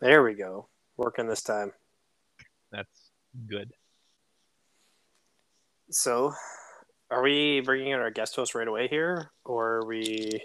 [0.00, 0.68] There we go.
[0.96, 1.72] Working this time.
[2.70, 3.10] That's
[3.48, 3.72] good.
[5.90, 6.34] So,
[7.10, 10.42] are we bringing in our guest host right away here, or are we?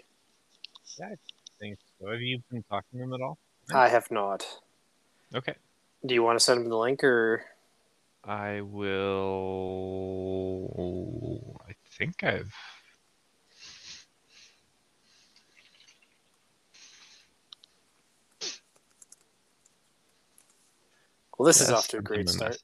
[1.00, 1.16] Yeah, I
[1.60, 2.08] think so.
[2.10, 3.38] Have you been talking to him at all?
[3.74, 4.46] I have not.
[5.34, 5.56] Okay.
[6.06, 7.44] Do you want to send him the link, or
[8.24, 9.10] I will.
[11.68, 12.54] I think I've.
[21.42, 22.56] Well, this is off to a great start.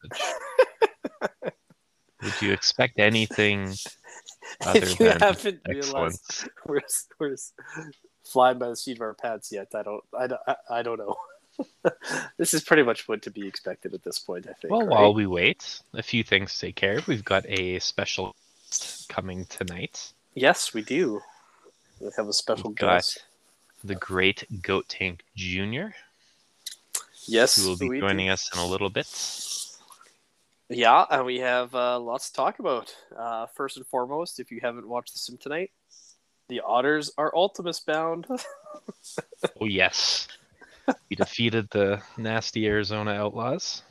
[2.22, 3.74] Would you expect anything
[4.62, 6.82] other if you than haven't realized, we're
[7.20, 7.36] we're
[8.24, 9.70] flying by the seat of our pants yet.
[9.74, 10.04] I don't.
[10.16, 10.42] I don't.
[10.70, 11.16] I, don't know.
[12.38, 14.46] this is pretty much what to be expected at this point.
[14.48, 14.72] I think.
[14.72, 14.90] Well, right?
[14.90, 17.08] while we wait, a few things to take care of.
[17.08, 18.36] We've got a special
[18.68, 20.14] guest coming tonight.
[20.36, 21.22] yes, we do.
[22.00, 23.24] We have a special We've guest.
[23.84, 25.88] The great Goat Tank Jr.,
[27.28, 28.08] Yes, who will be we do.
[28.08, 29.08] joining us in a little bit.
[30.70, 32.94] Yeah, and we have uh, lots to talk about.
[33.18, 35.72] Uh, first and foremost, if you haven't watched the sim tonight,
[36.50, 38.28] the Otters are Ultimus bound.
[39.60, 40.28] Oh, yes.
[41.10, 43.84] We defeated the nasty Arizona Outlaws.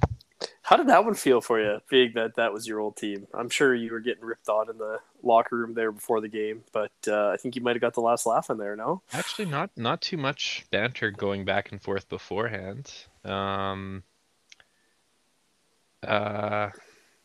[0.66, 3.28] How did that one feel for you, being that that was your old team?
[3.32, 6.64] I'm sure you were getting ripped on in the locker room there before the game,
[6.72, 9.00] but uh, I think you might have got the last laugh in there, no?
[9.12, 12.92] Actually, not not too much banter going back and forth beforehand.
[13.24, 14.02] Um,
[16.04, 16.70] uh,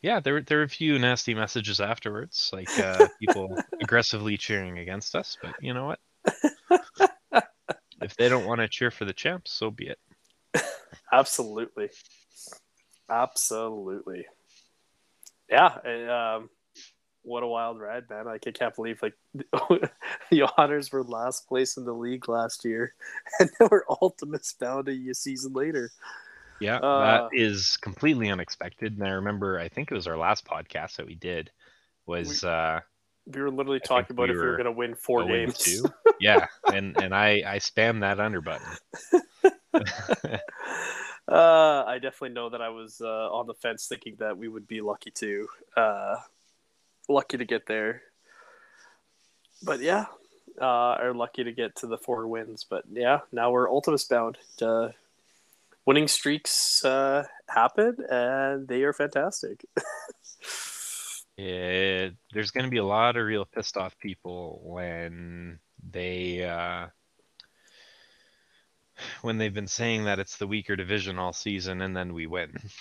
[0.04, 4.78] yeah, there were- there were a few nasty messages afterwards, like uh, people aggressively cheering
[4.78, 5.36] against us.
[5.42, 6.00] But you know what?
[8.04, 10.00] if they don't want to cheer for the champs, so be it.
[11.12, 11.90] Absolutely.
[13.12, 14.26] Absolutely.
[15.50, 15.78] Yeah.
[15.84, 16.50] and, um,
[17.24, 18.26] what a wild ride, man.
[18.26, 19.14] Like, I can't believe, like,
[20.32, 22.96] the Otters were last place in the league last year,
[23.40, 25.92] and they were Ultimus bound a season later.
[26.60, 28.98] Yeah, Uh, that is completely unexpected.
[28.98, 31.52] And I remember, I think it was our last podcast that we did
[32.06, 32.82] was uh,
[33.26, 35.46] We were literally I talking about we if we were going to win four 0
[35.46, 35.58] games.
[35.58, 35.84] 2.
[36.20, 38.68] yeah, and and I I spam that under button.
[41.32, 44.68] Uh, I definitely know that I was uh, on the fence, thinking that we would
[44.68, 45.48] be lucky to,
[45.78, 46.16] uh,
[47.08, 48.02] lucky to get there.
[49.64, 50.08] But yeah,
[50.60, 50.66] uh,
[51.00, 52.66] are lucky to get to the four wins.
[52.70, 54.40] But yeah, now we're Ultimus bound.
[54.62, 54.90] Uh,
[55.86, 59.64] winning streaks uh, happen, and they are fantastic.
[61.38, 65.58] Yeah, there's going to be a lot of real pissed off people when
[65.90, 66.88] they uh,
[69.22, 72.56] when they've been saying that it's the weaker division all season and then we win.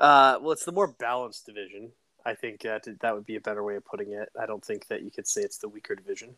[0.00, 1.92] Uh, well, it's the more balanced division.
[2.24, 4.30] I think that that would be a better way of putting it.
[4.40, 6.34] I don't think that you could say it's the weaker division.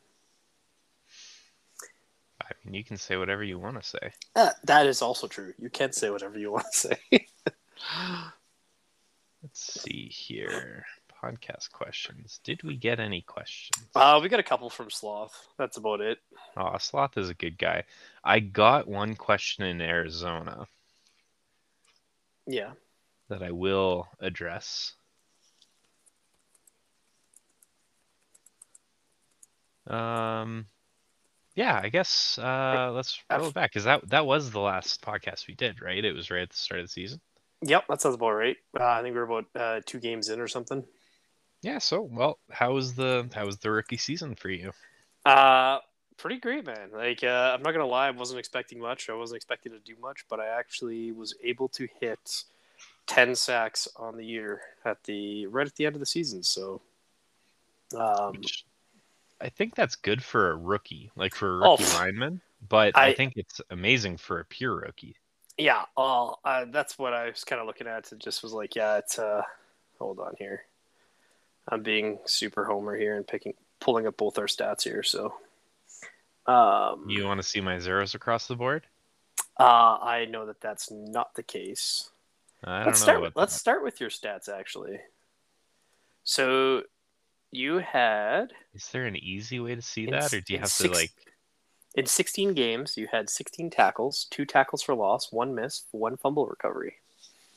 [2.42, 4.12] I mean, you can say whatever you want to say.
[4.34, 5.52] Uh, that is also true.
[5.58, 6.78] You can say whatever you want to
[7.12, 7.26] say.
[9.42, 10.84] Let's see here.
[11.22, 12.40] Podcast questions.
[12.42, 13.86] Did we get any questions?
[13.94, 15.46] uh, we got a couple from Sloth.
[15.56, 16.18] That's about it.
[16.56, 17.84] Oh, Sloth is a good guy.
[18.24, 20.66] I got one question in Arizona
[22.46, 22.72] Yeah.
[23.28, 24.94] that I will address.
[29.86, 30.66] Um,
[31.54, 35.46] yeah, I guess uh, let's roll it back because that that was the last podcast
[35.48, 36.04] we did, right?
[36.04, 37.20] It was right at the start of the season.
[37.62, 38.56] Yep, that sounds about right.
[38.78, 40.84] Uh, I think we're about uh, two games in or something.
[41.62, 41.78] Yeah.
[41.78, 44.72] So, well, how was the how was the rookie season for you?
[45.24, 45.78] Uh,
[46.16, 46.90] pretty great, man.
[46.92, 49.08] Like, uh, I'm not gonna lie, I wasn't expecting much.
[49.08, 52.44] I wasn't expecting to do much, but I actually was able to hit
[53.06, 56.42] ten sacks on the year at the right at the end of the season.
[56.42, 56.82] So,
[57.96, 58.64] um, Which
[59.40, 61.94] I think that's good for a rookie, like for a Oh, rookie pff.
[61.94, 62.40] lineman.
[62.68, 65.16] But I, I- think it's amazing for a pure rookie.
[65.58, 68.10] yeah, uh, uh, that's what I was kind of looking at.
[68.12, 69.18] It just was like, yeah, it's.
[69.18, 69.42] Uh,
[69.98, 70.64] hold on here.
[71.68, 75.02] I'm being super homer here and picking, pulling up both our stats here.
[75.02, 75.34] So,
[76.46, 78.86] um, You want to see my zeros across the board?
[79.58, 82.10] Uh, I know that that's not the case.
[82.64, 83.04] I don't let's know.
[83.04, 83.18] start.
[83.18, 84.98] about let's start with your stats actually.
[86.24, 86.82] So,
[87.50, 90.74] you had Is there an easy way to see In that, or do you have
[90.76, 91.10] to like?
[91.94, 96.46] in 16 games, you had 16 tackles, two tackles for loss, one miss, one fumble
[96.46, 96.94] recovery,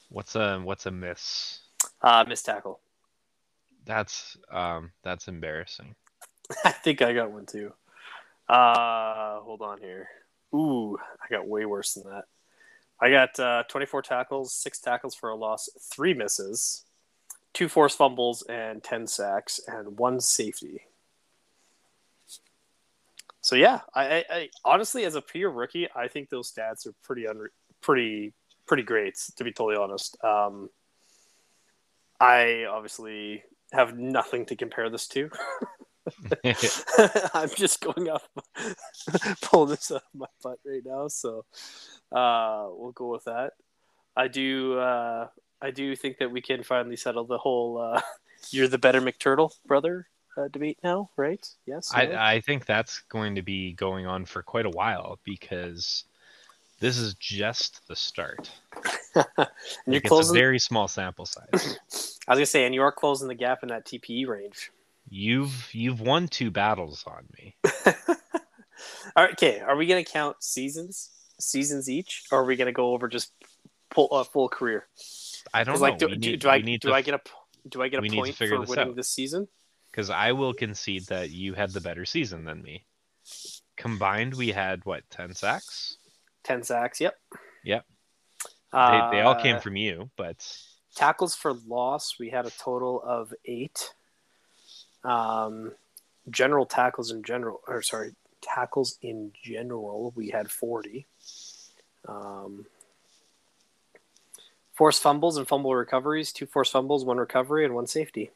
[0.09, 1.59] What's a what's a miss?
[2.01, 2.80] uh, missed tackle.
[3.85, 5.95] That's um that's embarrassing.
[6.63, 7.73] I think I got one too.
[8.47, 10.09] Uh, hold on here.
[10.53, 12.25] Ooh, I got way worse than that.
[12.99, 16.83] I got uh, 24 tackles, six tackles for a loss, three misses,
[17.53, 20.81] two forced fumbles, and 10 sacks, and one safety.
[23.41, 26.93] So yeah, I, I, I honestly, as a pure rookie, I think those stats are
[27.03, 27.49] pretty unre-
[27.81, 28.33] pretty
[28.65, 29.15] pretty great.
[29.37, 30.69] To be totally honest, um,
[32.19, 33.43] I obviously
[33.75, 35.30] have nothing to compare this to.
[37.33, 38.27] I'm just going off,
[39.42, 41.07] pulling this out of my butt right now.
[41.07, 41.45] So
[42.12, 43.54] uh, we'll go with that.
[44.16, 44.77] I do.
[44.77, 45.27] Uh,
[45.62, 48.01] I do think that we can finally settle the whole uh,
[48.51, 50.07] "you're the better McTurtle brother"
[50.38, 51.45] uh, debate now, right?
[51.66, 51.92] Yes.
[51.92, 52.00] no?
[52.00, 56.06] I, I think that's going to be going on for quite a while because
[56.80, 58.50] this is just the start.
[59.16, 59.25] and
[59.88, 60.36] you're Like, a closing.
[60.36, 61.80] very small sample size.
[62.27, 64.72] I was gonna say, and you are closing the gap in that TPE range.
[65.10, 67.56] You've you've won two battles on me.
[69.16, 69.62] Right, okay.
[69.62, 73.31] Are we gonna count seasons, seasons each, or are we gonna go over just
[73.92, 74.86] full, uh, full career?
[75.54, 75.81] I don't know.
[75.81, 77.21] like, do, need, do I do to I get a
[77.69, 78.95] do I get a we need to point for this winning out.
[78.95, 79.48] this season?
[79.92, 82.83] because I will concede that you had the better season than me.
[83.78, 85.98] Combined, we had what ten sacks.
[86.45, 87.01] Ten sacks.
[87.01, 87.18] Yep.
[87.65, 87.86] Yep.
[88.71, 90.47] Uh, They, they all came from you, but
[90.95, 92.15] tackles for loss.
[92.19, 93.94] We had a total of eight.
[95.03, 95.74] Um,
[96.30, 98.12] general tackles in general, or sorry,
[98.42, 101.07] tackles in general, we had forty.
[102.07, 102.65] Um,
[104.74, 108.30] forced fumbles and fumble recoveries, two forced fumbles, one recovery, and one safety.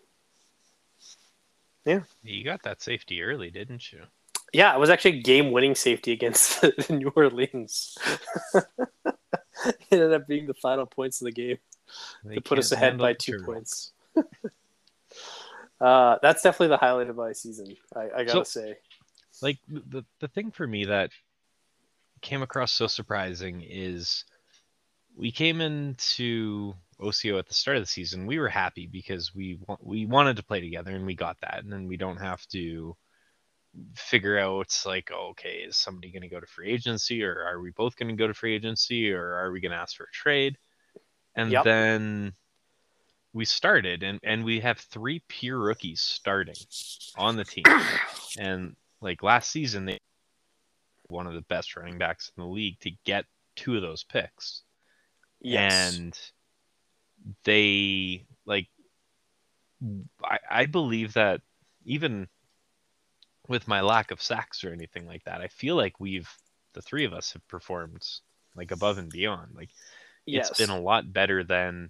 [1.85, 2.01] Yeah.
[2.23, 4.01] You got that safety early, didn't you?
[4.53, 7.97] Yeah, it was actually game-winning safety against the New Orleans.
[8.53, 8.65] it
[9.91, 11.57] ended up being the final points of the game.
[12.23, 13.53] They to put us ahead by two turtle.
[13.53, 13.91] points.
[15.81, 17.75] uh, that's definitely the highlight of my season.
[17.95, 18.77] I, I gotta So- say.
[19.41, 21.11] Like the the thing for me that
[22.21, 24.25] came across so surprising is
[25.15, 28.25] we came into OCO at the start of the season.
[28.25, 31.71] We were happy because we we wanted to play together and we got that, and
[31.71, 32.97] then we don't have to
[33.95, 37.71] figure out like okay is somebody going to go to free agency or are we
[37.71, 40.12] both going to go to free agency or are we going to ask for a
[40.12, 40.57] trade
[41.36, 41.63] and Yep.
[41.63, 42.33] then
[43.33, 46.56] we started and and we have three pure rookies starting
[47.18, 47.63] on the team
[48.39, 50.00] and like last season they
[51.10, 53.25] one of the best running backs in the league to get
[53.56, 54.63] two of those picks
[55.42, 55.95] Yes.
[55.95, 56.19] and
[57.44, 58.68] they like
[60.24, 61.42] I, I believe that
[61.86, 62.27] even
[63.49, 66.29] with my lack of sacks or anything like that i feel like we've
[66.73, 68.05] the three of us have performed
[68.55, 69.69] like above and beyond like
[70.25, 70.49] yes.
[70.49, 71.89] it's been a lot better than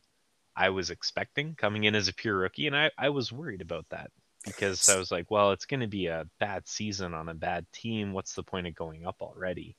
[0.55, 3.85] i was expecting coming in as a pure rookie and i, I was worried about
[3.89, 4.09] that
[4.45, 7.65] because i was like well it's going to be a bad season on a bad
[7.71, 9.75] team what's the point of going up already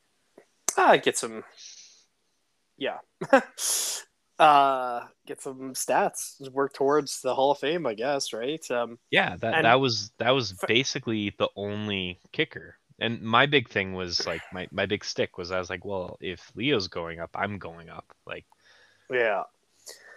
[0.76, 1.44] Ah, get some.
[2.76, 2.98] Yeah.
[4.40, 6.50] uh, get some stats.
[6.50, 8.32] Work towards the Hall of Fame, I guess.
[8.32, 8.68] Right.
[8.70, 8.98] Um.
[9.10, 12.76] Yeah, that that was that was For- basically the only kicker.
[12.98, 16.18] And my big thing was like my, my big stick was I was like, well,
[16.20, 18.04] if Leo's going up, I'm going up.
[18.26, 18.44] Like
[19.10, 19.44] Yeah.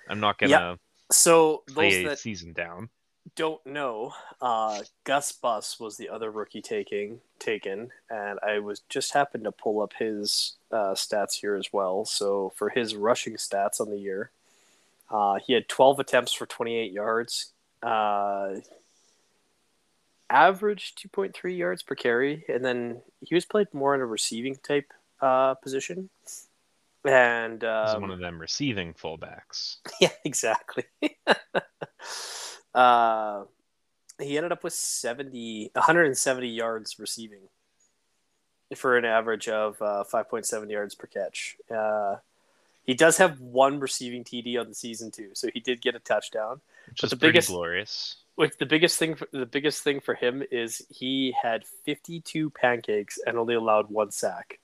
[0.09, 0.75] I'm not gonna Yeah,
[1.11, 2.89] So play a that season down.
[3.35, 9.13] Don't know, uh, Gus Bus was the other rookie taking taken, and I was just
[9.13, 12.05] happened to pull up his uh, stats here as well.
[12.05, 14.31] So for his rushing stats on the year,
[15.09, 18.55] uh, he had 12 attempts for 28 yards, uh,
[20.29, 24.91] average 2.3 yards per carry, and then he was played more in a receiving type
[25.21, 26.09] uh, position.
[27.05, 29.77] And He's um, one of them receiving fullbacks.
[30.01, 30.85] yeah, exactly.
[32.75, 33.43] uh,
[34.21, 37.39] he ended up with 70, 170 yards receiving
[38.75, 41.57] for an average of uh, 5.7 yards per catch.
[41.73, 42.17] Uh,
[42.83, 45.99] he does have one receiving TD on the season too, so he did get a
[45.99, 46.59] touchdown.
[46.87, 48.17] Which But is the biggest- glorious.
[48.35, 53.19] Like the biggest thing, for, the biggest thing for him is he had 52 pancakes
[53.27, 54.59] and only allowed one sack.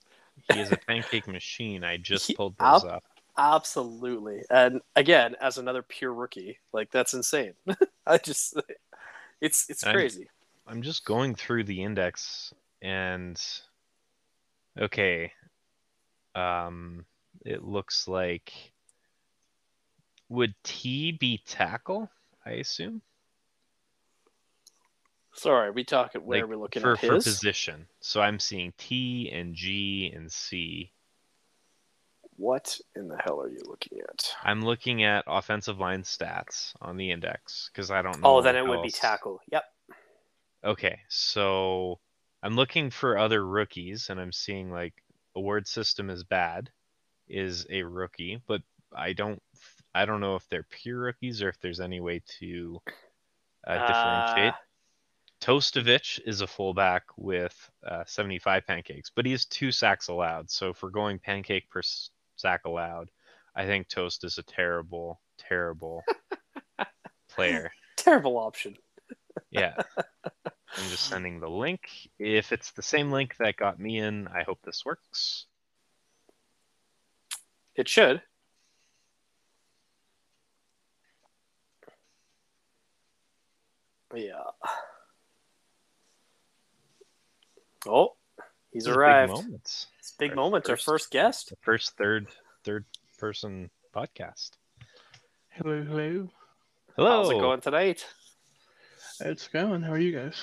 [0.52, 1.84] He is a pancake machine.
[1.84, 3.04] I just He- pulled those up.
[3.40, 4.42] Absolutely.
[4.50, 7.54] And again, as another pure rookie, like that's insane.
[8.06, 8.54] I just
[9.40, 10.28] it's it's I'm- crazy.
[10.66, 13.40] I'm just going through the index and
[14.78, 15.32] okay.
[16.34, 17.06] Um
[17.44, 18.52] it looks like
[20.28, 22.10] would T be tackle,
[22.44, 23.00] I assume?
[25.32, 27.86] Sorry, we talking where Like, are we looking for, at for position.
[28.00, 30.92] So I'm seeing T and G and C.
[32.40, 34.34] What in the hell are you looking at?
[34.42, 38.36] I'm looking at offensive line stats on the index because I don't know.
[38.36, 39.40] Oh, then it how would be tackle.
[39.52, 39.62] Yep.
[40.64, 42.00] Okay, so
[42.42, 44.94] I'm looking for other rookies, and I'm seeing like
[45.36, 46.70] award system is bad,
[47.28, 48.62] is a rookie, but
[48.96, 49.42] I don't,
[49.94, 52.80] I don't know if they're pure rookies or if there's any way to
[53.66, 54.54] uh, differentiate.
[54.54, 54.56] Uh,
[55.42, 60.50] Tostovich is a fullback with uh, 75 pancakes, but he has two sacks allowed.
[60.50, 62.08] So if we're going pancake per s-
[62.40, 63.10] sack allowed,
[63.54, 66.02] I think Toast is a terrible, terrible
[67.28, 67.70] player.
[67.96, 68.76] Terrible option.
[69.50, 69.74] Yeah.
[70.46, 71.80] I'm just sending the link.
[72.18, 75.46] If it's the same link that got me in, I hope this works.
[77.74, 78.22] It should.
[84.14, 84.42] Yeah.
[87.86, 88.16] Oh,
[88.72, 89.32] he's big arrived.
[89.32, 89.86] moments.
[90.20, 90.68] It's a big Our moment.
[90.68, 91.48] Our first- first guest.
[91.48, 92.28] The first third
[92.62, 92.84] third
[93.16, 94.50] person podcast.
[95.48, 96.28] Hello, hello.
[96.94, 97.10] Hello.
[97.22, 98.04] How's it going tonight?
[99.20, 99.80] It's going.
[99.80, 100.42] How are you guys?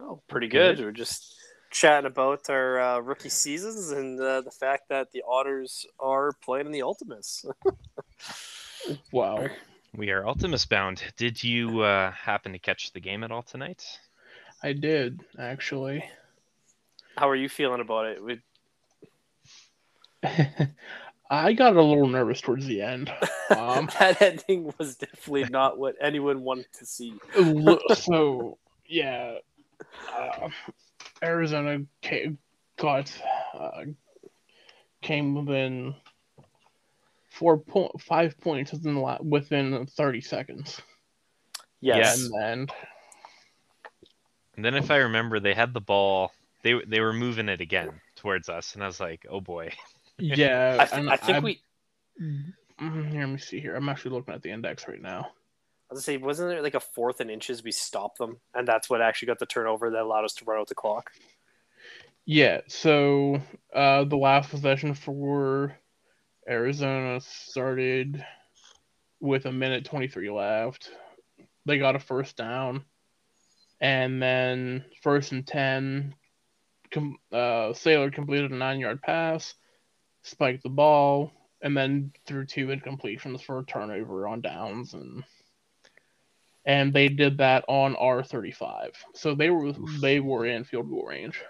[0.00, 0.78] Oh, pretty Good.
[0.78, 0.84] good.
[0.84, 1.36] We're just
[1.70, 6.66] chatting about our uh, rookie seasons and uh, the fact that the Otters are playing
[6.66, 7.44] in the Ultimates.
[9.12, 9.46] Wow.
[9.96, 11.02] We are Ultimus bound.
[11.16, 13.82] Did you uh, happen to catch the game at all tonight?
[14.62, 16.04] I did actually.
[17.16, 18.18] How are you feeling about it?
[20.24, 20.66] We,
[21.30, 23.12] I got a little nervous towards the end.
[23.50, 27.20] Um, that ending was definitely not what anyone wanted to see.
[27.94, 29.36] So yeah,
[30.16, 30.48] uh,
[31.22, 32.38] Arizona came,
[32.76, 33.12] got
[33.58, 33.84] uh,
[35.02, 35.94] came within
[37.30, 40.80] four point five points within la- within thirty seconds,
[41.80, 42.16] Yes.
[42.18, 42.66] and then
[44.56, 46.32] And then, if I remember, they had the ball.
[46.62, 49.70] They they were moving it again towards us, and I was like, "Oh boy!"
[50.18, 51.60] Yeah, I, th- I think I- we.
[52.20, 53.74] Mm, Here, let me see here.
[53.74, 55.30] I'm actually looking at the index right now.
[55.90, 57.62] I was gonna say, wasn't there like a fourth and inches?
[57.62, 60.58] We stopped them, and that's what actually got the turnover that allowed us to run
[60.60, 61.10] out the clock.
[62.26, 63.40] Yeah, so
[63.74, 65.76] uh, the last possession for
[66.48, 68.24] Arizona started
[69.20, 70.90] with a minute 23 left.
[71.66, 72.84] They got a first down.
[73.80, 76.14] And then first and 10,
[76.90, 79.54] com- uh, Sailor completed a nine yard pass,
[80.24, 81.30] spiked the ball,
[81.62, 84.94] and then threw two incompletions for a turnover on downs.
[84.94, 85.22] And
[86.64, 88.90] and they did that on R35.
[89.14, 90.00] So they were Oof.
[90.00, 91.40] they were in field goal range.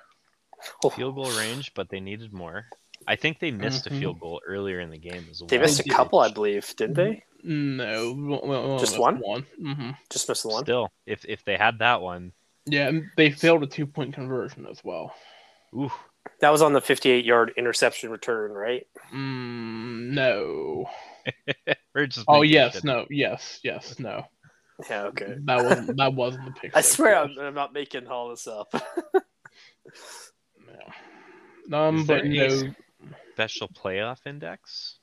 [0.94, 2.66] Field goal range, but they needed more.
[3.06, 3.96] I think they missed Mhm.
[3.96, 5.48] a field goal earlier in the game as well.
[5.48, 7.22] They missed a couple, I believe, didn't they?
[7.42, 9.16] No, well, well, Just that's one?
[9.20, 9.42] One.
[9.58, 10.64] hmm Just missed the one.
[10.64, 12.32] Still, if if they had that one,
[12.66, 15.14] Yeah, they failed a two point conversion as well.
[15.74, 15.92] ooh,
[16.40, 18.86] That was on the 58 yard interception return, right?
[19.14, 20.86] Mm, no.
[21.94, 22.84] we're just Oh yes, shit.
[22.84, 24.24] no, yes, yes, no.
[24.90, 25.04] Yeah.
[25.04, 25.36] Okay.
[25.44, 26.76] That wasn't that wasn't the pick.
[26.76, 27.16] I swear.
[27.16, 28.72] I'm, I'm not making all this up.
[31.68, 31.78] No.
[31.78, 32.74] Um, Is but there no,
[33.32, 34.98] special playoff index.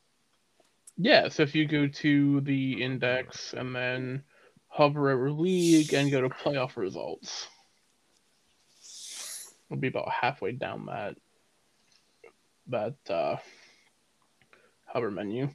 [0.98, 1.28] yeah.
[1.30, 4.24] So if you go to the index and then
[4.68, 7.48] hover over league and go to playoff results,
[9.72, 11.16] it'll be about halfway down that
[12.68, 13.38] that uh,
[14.86, 15.50] hover menu.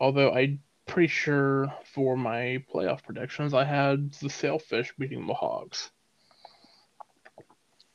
[0.00, 5.90] Although I'm pretty sure for my playoff predictions, I had the Sailfish beating the Hawks.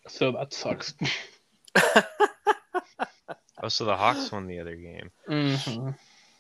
[0.08, 0.94] So that sucks.
[3.62, 5.12] Oh, so the Hawks won the other game.
[5.28, 5.90] hmm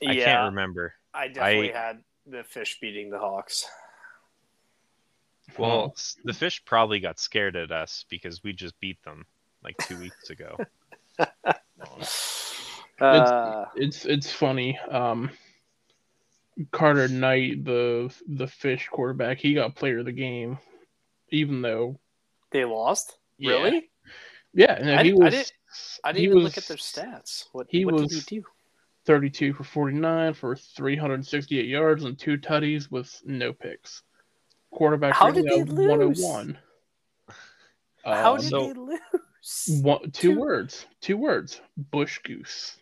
[0.02, 0.94] I yeah, can't remember.
[1.14, 3.66] I definitely I- had the fish beating the Hawks.
[5.58, 9.26] Well, s- the fish probably got scared at us because we just beat them
[9.64, 10.58] like two weeks ago.
[13.00, 14.78] Uh, it's it's funny.
[14.92, 15.30] Um,
[16.72, 20.58] Carter Knight, the the fish quarterback, he got player of the game,
[21.30, 21.98] even though
[22.52, 23.18] they lost.
[23.38, 23.52] Yeah.
[23.54, 23.90] Really?
[24.54, 25.34] yeah, no, I- he I was.
[25.34, 25.54] didn't-
[26.04, 27.46] I didn't he even was look at their stats.
[27.54, 28.44] What, he what was- did he do?
[29.06, 34.04] 32 for 49 for 368 yards and two tutties with no picks.
[34.72, 36.22] Quarterback How rating did of they lose?
[36.22, 36.58] 101.
[38.06, 39.82] How Um, did so- they lose?
[39.84, 40.86] one, two two- words.
[41.02, 41.62] Two words.
[41.78, 42.78] Bush goose.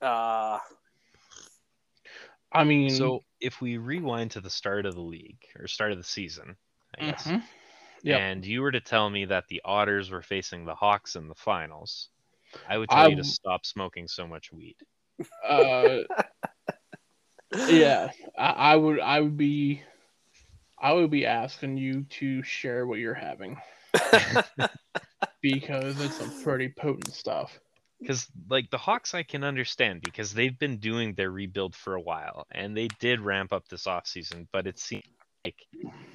[0.00, 0.58] Uh,
[2.52, 5.98] I mean, So if we rewind to the start of the league or start of
[5.98, 6.56] the season,
[6.98, 7.42] I guess, mhm.
[8.02, 8.20] Yep.
[8.20, 11.34] and you were to tell me that the Otters were facing the Hawks in the
[11.34, 12.10] finals,
[12.68, 14.76] I would tell you to stop smoking so much weed.
[15.44, 15.98] uh,
[17.68, 19.00] yeah, I, I would.
[19.00, 19.82] I would be.
[20.84, 23.56] I would be asking you to share what you're having
[25.40, 27.58] because it's some pretty potent stuff.
[27.98, 32.00] Because like the Hawks, I can understand because they've been doing their rebuild for a
[32.02, 35.04] while, and they did ramp up this offseason, but it seems
[35.46, 35.56] like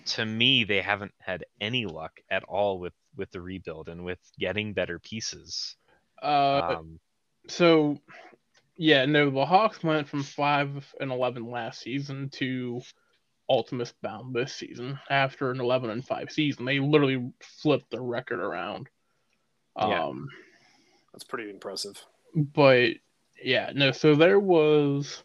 [0.05, 4.19] to me they haven't had any luck at all with with the rebuild and with
[4.37, 5.77] getting better pieces.
[6.21, 6.99] Uh, Um,
[7.47, 7.97] So,
[8.77, 12.81] yeah, no, the Hawks went from five and eleven last season to
[13.49, 16.65] Ultimus Bound this season after an 11 and 5 season.
[16.65, 18.87] They literally flipped the record around.
[19.77, 20.03] Yeah.
[20.05, 20.27] Um,
[21.13, 22.03] That's pretty impressive.
[22.35, 22.91] but
[23.43, 23.91] yeah, no.
[23.91, 25.23] So there was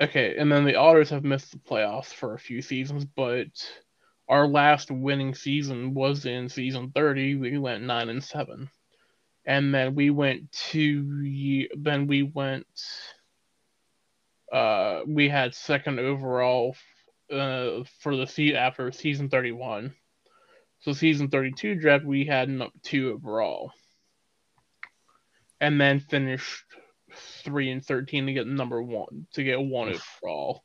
[0.00, 3.48] okay, and then the Otters have missed the playoffs for a few seasons, but
[4.28, 7.34] our last winning season was in season thirty.
[7.34, 8.70] We went nine and seven,
[9.44, 11.20] and then we went two.
[11.22, 12.66] Ye- then we went.
[14.52, 16.76] Uh, we had second overall
[17.30, 19.94] uh, for the seat after season thirty one.
[20.80, 23.72] So season thirty two draft we had number two overall
[25.60, 26.64] and then finished
[27.44, 30.64] three and thirteen to get number one to get one overall.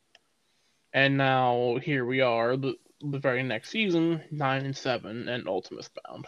[0.92, 5.90] And now here we are, the, the very next season, nine and seven, and Ultimus
[6.04, 6.26] Bound.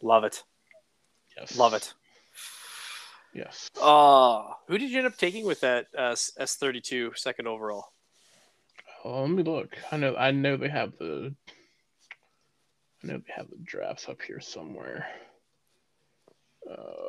[0.00, 0.44] Love it.
[1.36, 1.92] Yes, Love it.
[3.34, 7.48] Yes, Uh, who did you end up taking with that uh, S thirty two second
[7.48, 7.86] overall?
[9.04, 9.76] Oh, let me look.
[9.92, 11.34] I know, I know they have the,
[13.02, 15.06] I know they have the drafts up here somewhere.
[16.68, 17.04] Uh,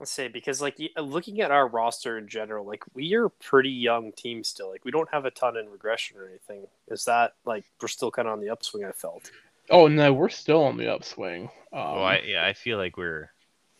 [0.00, 3.70] Let's say because like looking at our roster in general, like we are a pretty
[3.70, 4.70] young team still.
[4.70, 6.68] Like we don't have a ton in regression or anything.
[6.86, 8.84] Is that like we're still kind of on the upswing?
[8.84, 9.32] I felt.
[9.70, 11.50] oh no, we're still on the upswing.
[11.72, 13.32] Um, well, I, yeah, I feel like we're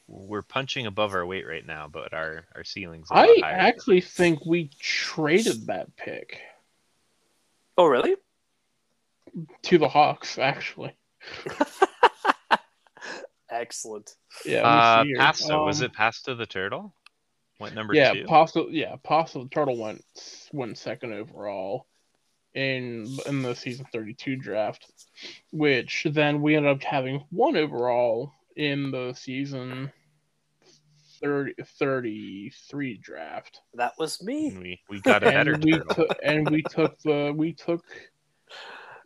[0.09, 3.09] we're punching above our weight right now, but our our ceilings.
[3.11, 6.41] I actually think we traded that pick
[7.77, 8.17] Oh really?
[9.62, 10.38] to the Hawks.
[10.38, 10.97] Actually,
[13.50, 14.15] Excellent.
[14.45, 14.61] yeah.
[14.62, 15.19] uh, let me see here.
[15.21, 16.95] Pasta was Um, it Pasta the turtle?
[17.61, 18.25] Went number yeah, two.
[18.25, 18.67] Pasta.
[18.71, 20.05] Yeah, Pasta the Turtle went
[20.53, 21.87] went second overall
[22.55, 24.87] in in the season thirty two draft,
[25.50, 29.91] which then we ended up having one overall in the season
[31.23, 33.61] 30, 33 draft.
[33.75, 34.49] That was me.
[34.49, 35.95] And we we got a better and we turtle.
[35.95, 37.85] took and we took the we took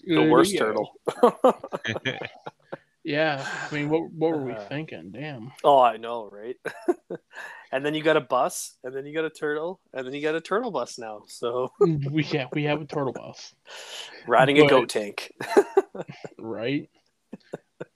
[0.04, 0.60] The uh, worst yeah.
[0.60, 0.90] turtle.
[3.04, 5.10] Yeah, I mean, what what were we Uh, thinking?
[5.10, 5.50] Damn.
[5.64, 6.54] Oh, I know, right?
[7.72, 10.22] and then you got a bus, and then you got a turtle, and then you
[10.22, 11.22] got a turtle bus now.
[11.26, 13.54] So we yeah we have a turtle bus,
[14.28, 15.32] riding a goat tank.
[16.38, 16.88] right?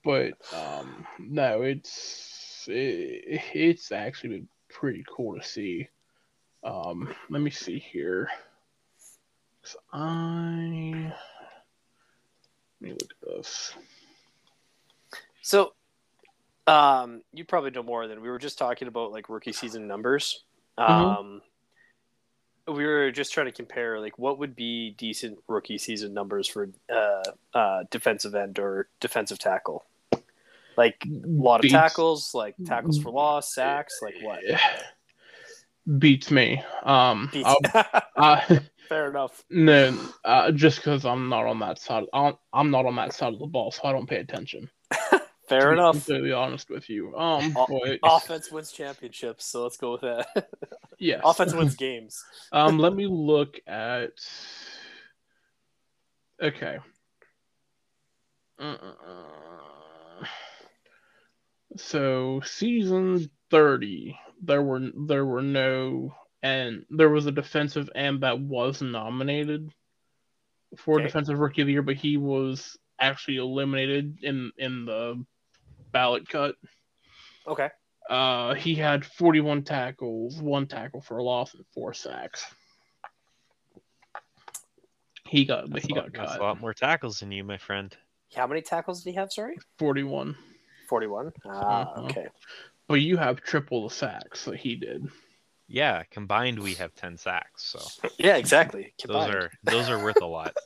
[0.02, 2.35] But um, no, it's
[2.68, 5.88] it, it's actually been pretty cool to see.
[6.64, 8.28] Um, let me see here.
[9.62, 11.12] 'Cause I
[12.80, 13.74] let me look at this.
[15.42, 15.74] So,
[16.66, 20.44] um, you probably know more than we were just talking about like rookie season numbers.
[20.78, 21.42] Um,
[22.68, 26.68] we were just trying to compare like what would be decent rookie season numbers for
[26.92, 27.22] uh,
[27.54, 29.84] uh, defensive end or defensive tackle.
[30.76, 34.40] Like a lot of Beats- tackles, like tackles for loss, sacks, like what?
[35.98, 36.62] Beats me.
[36.82, 37.48] Um, Beats-
[38.16, 38.58] uh,
[38.88, 39.42] Fair enough.
[39.50, 42.04] no, uh, just because I'm not on that side.
[42.12, 44.70] I'm, I'm not on that side of the ball, so I don't pay attention.
[45.48, 45.94] Fair enough.
[45.94, 46.04] to be.
[46.04, 47.16] Completely honest with you.
[47.16, 47.68] Um, but
[48.02, 50.48] Offense wins championships, so let's go with that.
[50.98, 51.20] yes.
[51.24, 52.22] Offense wins games.
[52.52, 54.10] Um, let me look at.
[56.42, 56.78] Okay.
[58.58, 58.76] Uh,
[61.76, 68.38] So season thirty, there were there were no and there was a defensive end that
[68.40, 69.70] was nominated
[70.76, 71.04] for Okay.
[71.04, 75.24] defensive rookie of the year, but he was actually eliminated in in the
[75.92, 76.56] ballot cut.
[77.46, 77.70] Okay.
[78.08, 82.44] Uh, he had 41 tackles, one tackle for a loss, and four sacks.
[85.26, 86.40] He got, That's he a lot- got that's cut.
[86.40, 87.96] a lot more tackles than you, my friend.
[88.34, 89.32] How many tackles did he have?
[89.32, 90.36] Sorry, 41.
[90.88, 91.32] Forty-one.
[91.44, 92.10] Ah, Mhm.
[92.10, 92.28] okay.
[92.88, 95.08] But you have triple the sacks that he did.
[95.68, 97.80] Yeah, combined we have ten sacks, so
[98.18, 98.94] Yeah, exactly.
[99.04, 100.54] those are those are worth a lot.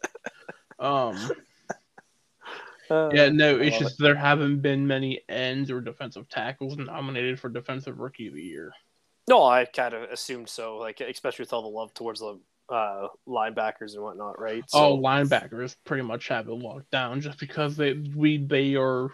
[0.78, 1.30] Um,
[2.90, 7.38] Uh, yeah, no, it's love just there haven't been many ends or defensive tackles nominated
[7.38, 8.72] for defensive rookie of the year.
[9.28, 10.76] No, I kind of assumed so.
[10.78, 14.64] Like, especially with all the love towards the uh, linebackers and whatnot, right?
[14.68, 19.10] So, All linebackers pretty much have it locked down just because they we they are.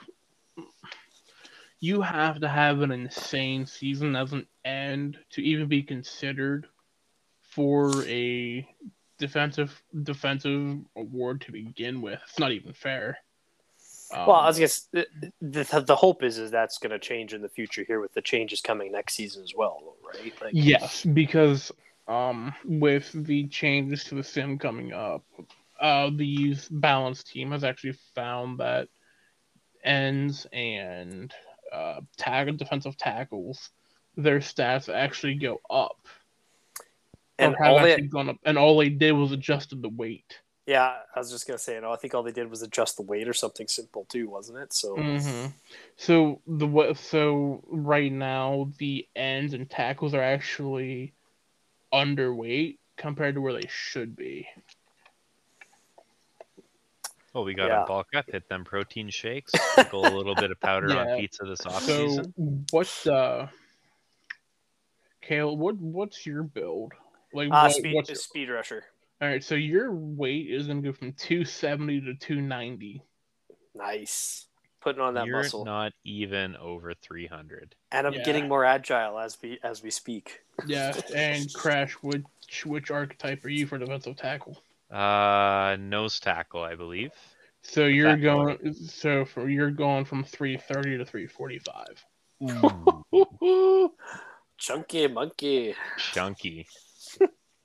[1.81, 6.67] You have to have an insane season as an end to even be considered
[7.43, 8.67] for a
[9.19, 12.21] defensive defensive award to begin with.
[12.29, 13.19] It's not even fair.
[14.13, 15.07] Um, well, I was guess the,
[15.41, 18.23] the the hope is is that's going to change in the future here with the
[18.23, 20.33] changes coming next season as well, right?
[20.41, 21.73] Like, Yes, because
[22.07, 25.25] um, with the changes to the sim coming up,
[25.81, 28.89] uh, the youth balance team has actually found that
[29.87, 31.33] ends and
[31.73, 33.71] uh, tag defensive tackles,
[34.17, 36.07] their stats actually go up.
[37.39, 40.41] And all they, gone up, and all they did was adjusted the weight.
[40.67, 43.03] yeah, I was just gonna say, no, I think all they did was adjust the
[43.03, 44.73] weight or something simple too, wasn't it?
[44.73, 45.47] So hmm
[45.97, 51.13] So the so right now the ends and tackles are actually
[51.93, 54.49] underweight compared to where they should be.
[57.37, 57.81] Well, we got Yeah.
[57.81, 61.01] to bulk up, hit them protein shakes, sprinkle a little bit of powder Yeah.
[61.03, 62.67] on pizza this off So season.
[62.71, 63.49] what's uh,
[65.21, 65.55] Kale?
[65.55, 66.95] What what's your build?
[67.35, 68.85] Like uh, what, speed what's speed rusher.
[69.21, 69.45] all right?
[69.45, 73.03] So your weight is gonna go from two seventy to two ninety.
[73.75, 74.47] Nice.
[74.81, 75.65] Putting on that You're muscle.
[75.67, 77.75] not even over 300.
[77.93, 78.23] and I'm Yeah.
[78.23, 80.41] getting more agile as we as we speak.
[80.67, 84.63] Yeah, and Crash, which which archetype are you for defensive tackle?
[84.91, 87.11] Uh, nose tackle, I believe.
[87.63, 88.75] So you're Fat going.
[88.75, 92.05] So for you're going from three thirty to three forty five.
[94.59, 95.75] Chunky monkey.
[95.99, 96.67] Chunky.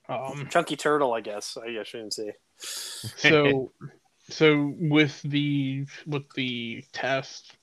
[0.10, 0.48] Um.
[0.50, 1.58] Chunky turtle, I guess.
[1.58, 2.34] I guess I shouldn't say.
[2.58, 3.72] So,
[4.30, 7.54] so with the with the test,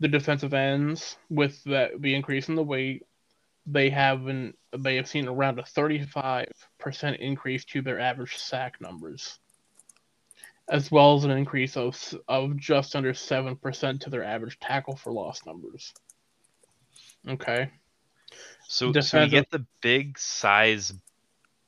[0.00, 3.04] the defensive ends with that the increase in the weight,
[3.70, 8.36] they have been they have seen around a thirty five percent increase to their average
[8.36, 9.38] sack numbers,
[10.68, 11.96] as well as an increase of
[12.28, 15.92] of just under seven percent to their average tackle for loss numbers.
[17.28, 17.70] Okay.
[18.68, 20.92] So, so we Defensive- get the big size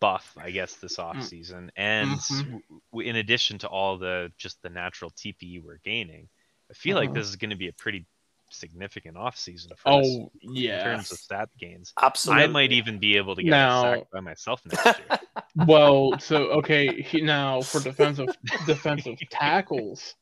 [0.00, 1.04] buff, I guess, this Mm.
[1.04, 2.60] off season, and Mhm.
[3.02, 6.28] in addition to all the just the natural TPE we're gaining,
[6.70, 7.18] I feel like Uh-huh.
[7.18, 8.06] this is going to be a pretty
[8.52, 11.92] significant off season for us Oh in terms of stat gains.
[12.00, 12.44] Absolutely.
[12.44, 15.18] I might even be able to get Now- a sack by myself next year.
[15.66, 18.28] Well, so okay, now for defensive
[18.66, 20.14] defensive tackles,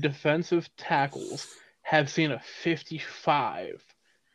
[0.00, 1.46] defensive tackles
[1.82, 3.82] have seen a 55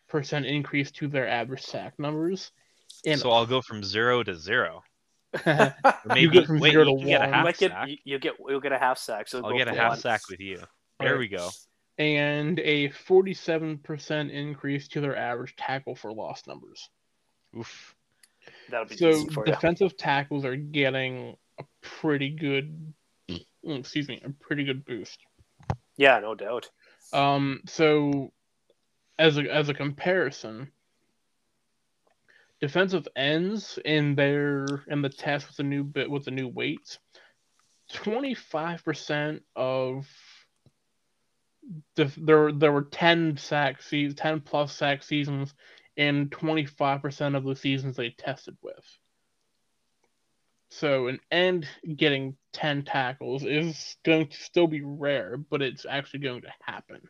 [0.08, 2.52] percent increase to their average sack numbers.
[3.06, 4.84] And so I'll go from zero to zero.
[5.46, 7.28] Or You maybe go from wait, zero you to can get a one.
[7.28, 7.88] You half might get sack.
[7.90, 9.28] you, you get you'll get a half sack.
[9.28, 10.00] So I'll go get a for half one.
[10.00, 10.62] sack with you.
[11.02, 11.20] There Right.
[11.20, 11.50] we go.
[11.98, 16.90] And a 47 percent increase to their average tackle for loss numbers.
[17.58, 17.96] Oof.
[18.70, 19.54] That'll be So easy for you.
[19.54, 22.94] defensive tackles are getting a pretty good,
[23.30, 25.20] mm, excuse me, a pretty good boost.
[25.98, 26.70] Yeah, no doubt.
[27.14, 28.34] Um, so
[29.18, 30.72] as a as a comparison,
[32.60, 37.00] defensive ends in their in the test with the new bit with the new weights,
[37.94, 40.08] twenty five percent of def,
[41.96, 45.54] there there were ten sack se- ten plus sack seasons
[45.98, 48.86] in twenty five percent of the seasons they tested with.
[50.70, 56.20] So an end getting ten tackles is going to still be rare, but it's actually
[56.20, 57.02] going to happen.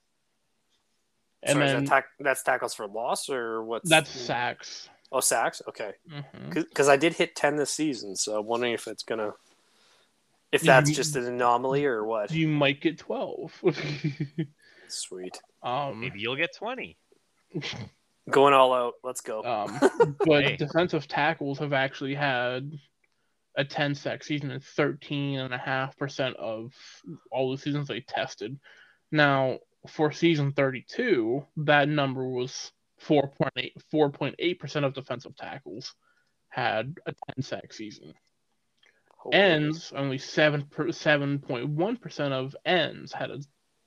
[1.41, 4.89] And Sorry, then that tack- that's tackles for loss or what's that's sacks.
[5.11, 5.61] Oh, sacks.
[5.67, 6.49] Okay, mm-hmm.
[6.49, 9.33] because I did hit ten this season, so I'm wondering if it's gonna,
[10.51, 12.31] if that's You- just an anomaly or what.
[12.31, 13.53] You might get twelve.
[14.87, 16.97] Sweet, um, Maybe you'll get 20.
[18.29, 18.93] going all out.
[19.03, 19.43] Let's go.
[19.43, 20.55] um, but Hey.
[20.57, 22.71] defensive tackles have actually had
[23.57, 26.73] a 10 sack season and 13.5% of
[27.31, 28.59] all the seasons they tested.
[29.11, 35.93] Now, for season 32, that number was 4.8 4.8% of defensive tackles
[36.49, 38.13] had a 10 sack season.
[39.25, 43.39] Holy- ends only seven seven point one percent of ends had a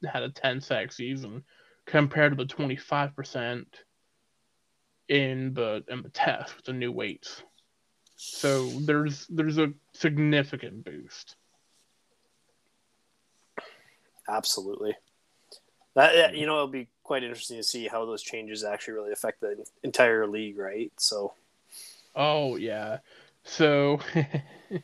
[0.07, 1.45] had a ten sack season
[1.87, 3.69] compared to the twenty five percent
[5.09, 7.45] in the in the test with the new weights.
[8.17, 11.37] So there's there's a significant boost.
[14.29, 14.97] Absolutely.
[15.95, 19.41] That you know it'll be quite interesting to see how those changes actually really affect
[19.41, 20.91] the entire league, right?
[20.99, 21.35] So
[22.17, 22.99] Oh yeah.
[23.45, 24.01] So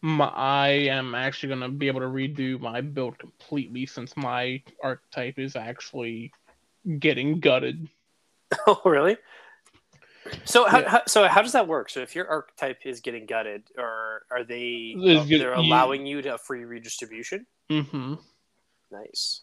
[0.00, 5.38] my, I am actually gonna be able to redo my build completely since my archetype
[5.38, 6.32] is actually
[6.98, 7.88] getting gutted.
[8.66, 9.16] Oh, really?
[10.44, 10.88] So how, Yeah.
[10.88, 11.90] how so how does that work?
[11.90, 16.30] So if your archetype is getting gutted, or are they good- they're allowing you to
[16.30, 17.46] have free redistribution?
[17.70, 18.14] Mm-hmm.
[18.90, 19.42] Nice.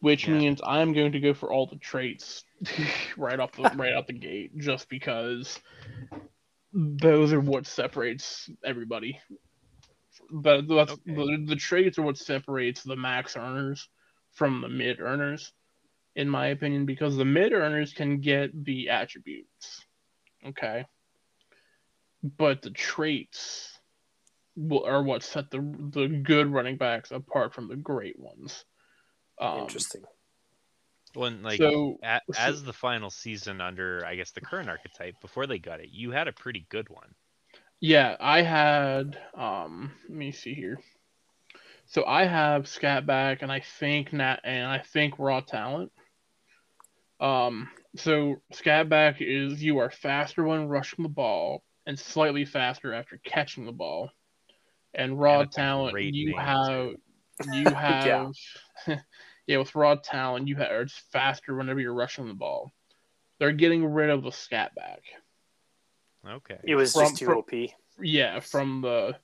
[0.00, 0.34] which Yeah.
[0.34, 2.44] means I'm going to go for all the traits
[3.16, 5.58] right off the right out the gate, just because
[6.72, 9.18] those are what separates everybody.
[10.30, 11.14] But that's, Okay.
[11.14, 13.88] the, the traits are what separates the max earners
[14.32, 15.52] from the mid earners,
[16.14, 19.84] in my opinion, because the mid earners can get the attributes,
[20.46, 20.84] okay,
[22.22, 23.78] but the traits
[24.56, 25.58] will, are what set the
[25.92, 28.64] the good running backs apart from the great ones.
[29.40, 30.02] Um, Interesting.
[31.14, 35.20] When like so a, so- as the final season under I guess the current archetype
[35.20, 37.14] before they got it, you had a pretty good one.
[37.80, 40.78] Yeah, I had um let me see here.
[41.86, 45.92] So I have Scatback and I think Nat and I think Raw Talent.
[47.20, 53.18] Um so Scatback is you are faster when rushing the ball and slightly faster after
[53.24, 54.10] catching the ball.
[54.94, 56.94] And Raw And Talent you have
[57.40, 58.32] you have
[59.46, 59.58] yeah.
[59.58, 62.72] with Raw Talent you have it's faster whenever you're rushing the ball.
[63.38, 65.00] They're getting rid of the Scatback.
[66.26, 66.58] Okay.
[66.64, 67.74] It was From- just too from- OP.
[68.00, 69.16] Yeah, from the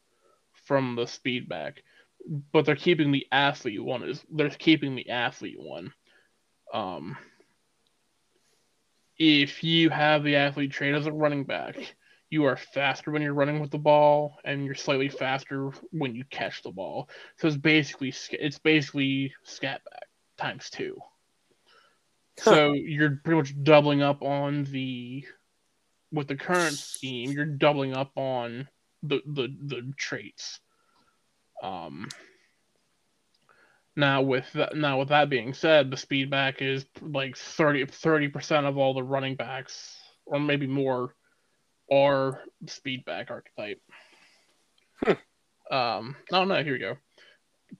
[0.64, 1.82] from the speed back.
[2.52, 5.92] But they're keeping the athlete one is they're keeping the athlete one.
[6.72, 7.16] Um
[9.18, 11.76] if you have the athlete trait as a running back,
[12.28, 16.24] you are faster when you're running with the ball and you're slightly faster when you
[16.24, 17.08] catch the ball.
[17.38, 21.00] So it's basically it's basically scat back times 2.
[22.38, 25.24] So you're pretty much doubling up on the
[26.16, 28.66] with the current scheme, you're doubling up on
[29.02, 30.58] the the, the traits.
[31.62, 32.08] Um,
[33.94, 38.66] now with that, now with that being said, the speed back is like 30 percent
[38.66, 41.14] of all the running backs, or maybe more,
[41.92, 43.80] are speed back archetype.
[45.70, 46.96] um, oh no, here we go.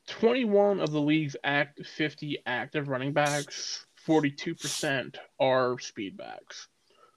[0.09, 6.69] 21 of the league's act 50 active running backs, 42% are speed backs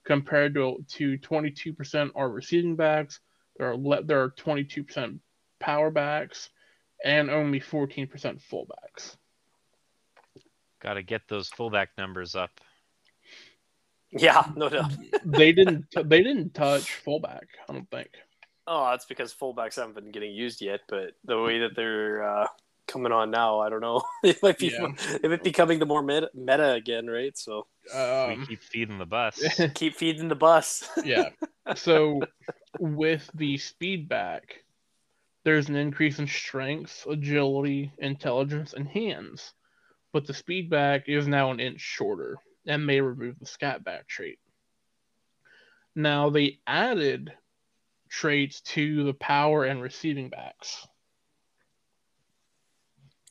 [0.10, 3.20] compared to to 22% are receiving backs.
[3.58, 5.20] There are le- there are 22%
[5.60, 6.50] power backs
[7.06, 8.10] and only 14%
[8.52, 9.18] fullbacks.
[10.82, 12.50] Got to get those fullback numbers up.
[14.10, 14.94] Yeah, no doubt.
[15.26, 17.48] they didn't they didn't touch fullback.
[17.68, 18.10] I don't think.
[18.66, 20.80] Oh, that's because fullbacks haven't been getting used yet.
[20.90, 22.48] But the way that they're uh,
[22.90, 24.02] coming on now, I don't know.
[24.24, 24.88] it might be Yeah.
[25.24, 27.38] it might be becoming the more meta, meta again, right?
[27.38, 29.40] So we Um, keep feeding the bus.
[29.76, 30.90] keep feeding the bus.
[31.04, 31.30] yeah.
[31.76, 32.22] So
[32.80, 34.64] with the speed back,
[35.46, 39.54] there's an increase in strength, agility, intelligence, and hands.
[40.12, 44.08] But the speed back is now an inch shorter and may remove the scat back
[44.08, 44.40] trait.
[45.96, 47.32] Now they added
[48.10, 50.88] traits to the power and receiving backs.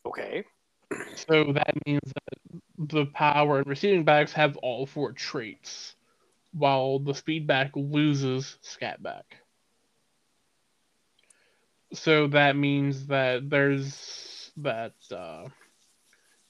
[0.09, 0.45] Okay.
[1.15, 5.95] So that means that the power and receiving backs have all four traits,
[6.53, 9.37] while the speed back loses scat back.
[11.93, 15.49] So that means that there's that uh,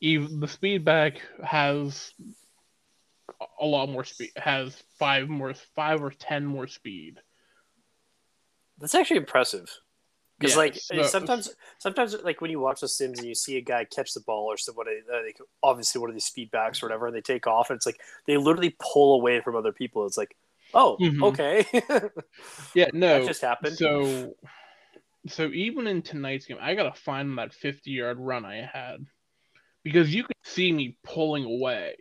[0.00, 2.12] even the speed back has
[3.60, 7.20] a lot more speed, has five more, five or ten more speed.
[8.78, 9.68] That's actually impressive.
[10.38, 13.56] Because Yeah, like so- sometimes, sometimes like when you watch the Sims and you see
[13.56, 16.82] a guy catch the ball or somebody, uh, like obviously one of these speed backs
[16.82, 19.72] or whatever, and they take off, and it's like they literally pull away from other
[19.72, 20.06] people.
[20.06, 20.36] It's like,
[20.74, 21.22] oh, Mhm.
[21.24, 21.66] okay,
[22.74, 23.76] Yeah, no, that just happened.
[23.76, 24.36] So,
[25.26, 29.04] so even in tonight's game, I gotta find that fifty-yard run I had
[29.82, 31.96] because you could see me pulling away.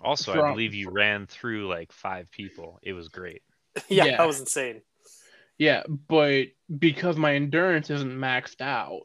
[0.00, 2.78] Also, I believe you ran through like five people.
[2.82, 3.42] It was great.
[3.88, 4.16] yeah, yeah.
[4.18, 4.82] that was insane.
[5.58, 6.46] Yeah, but
[6.78, 9.02] because my endurance isn't maxed out,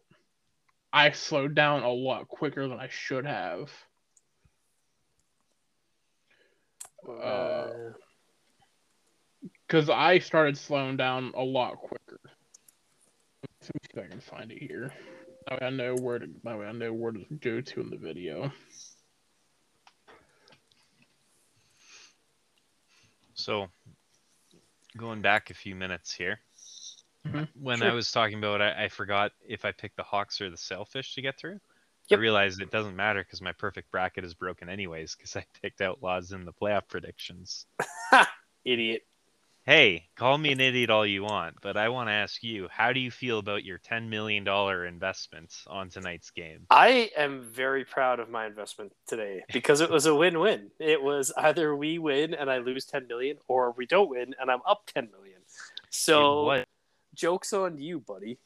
[0.91, 3.69] I slowed down a lot quicker than I should have.
[7.07, 7.67] Uh,
[9.67, 12.19] Because I started slowing down a lot quicker.
[12.23, 14.91] Let me see if I can find it here.
[15.47, 16.27] That way I know where to.
[16.43, 18.51] That way I know where to go to in the video.
[23.35, 23.67] So,
[24.97, 26.39] going back a few minutes here,
[27.25, 27.47] Mhm.
[27.53, 27.89] when Sure.
[27.89, 31.15] I was talking about, I, I forgot if I picked the Hawks or the Sailfish
[31.15, 31.59] to get through.
[32.09, 32.17] Yep.
[32.17, 35.81] I realized it doesn't matter because my perfect bracket is broken anyways because I picked
[35.81, 37.67] Outlaws in the playoff predictions.
[38.65, 39.03] Idiot.
[39.69, 42.91] Hey, call me an idiot all you want, but I want to ask you, how
[42.91, 44.43] do you feel about your $10 million
[44.87, 46.65] investment on tonight's game?
[46.71, 50.71] I am very proud of my investment today because it was a win-win.
[50.79, 54.49] It was either we win and I lose 10 million or we don't win and
[54.49, 55.37] I'm up 10 million.
[55.91, 56.63] So
[57.13, 58.39] jokes on you, buddy.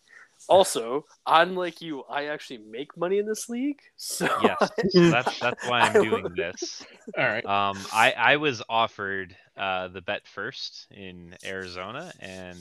[0.50, 3.80] Also, unlike you, I actually make money in this league.
[3.98, 6.86] So Yes, so that's that's why I'm I doing will- this.
[7.18, 7.46] All right.
[7.46, 12.58] Um, I I was offered uh, the bet first in Arizona, and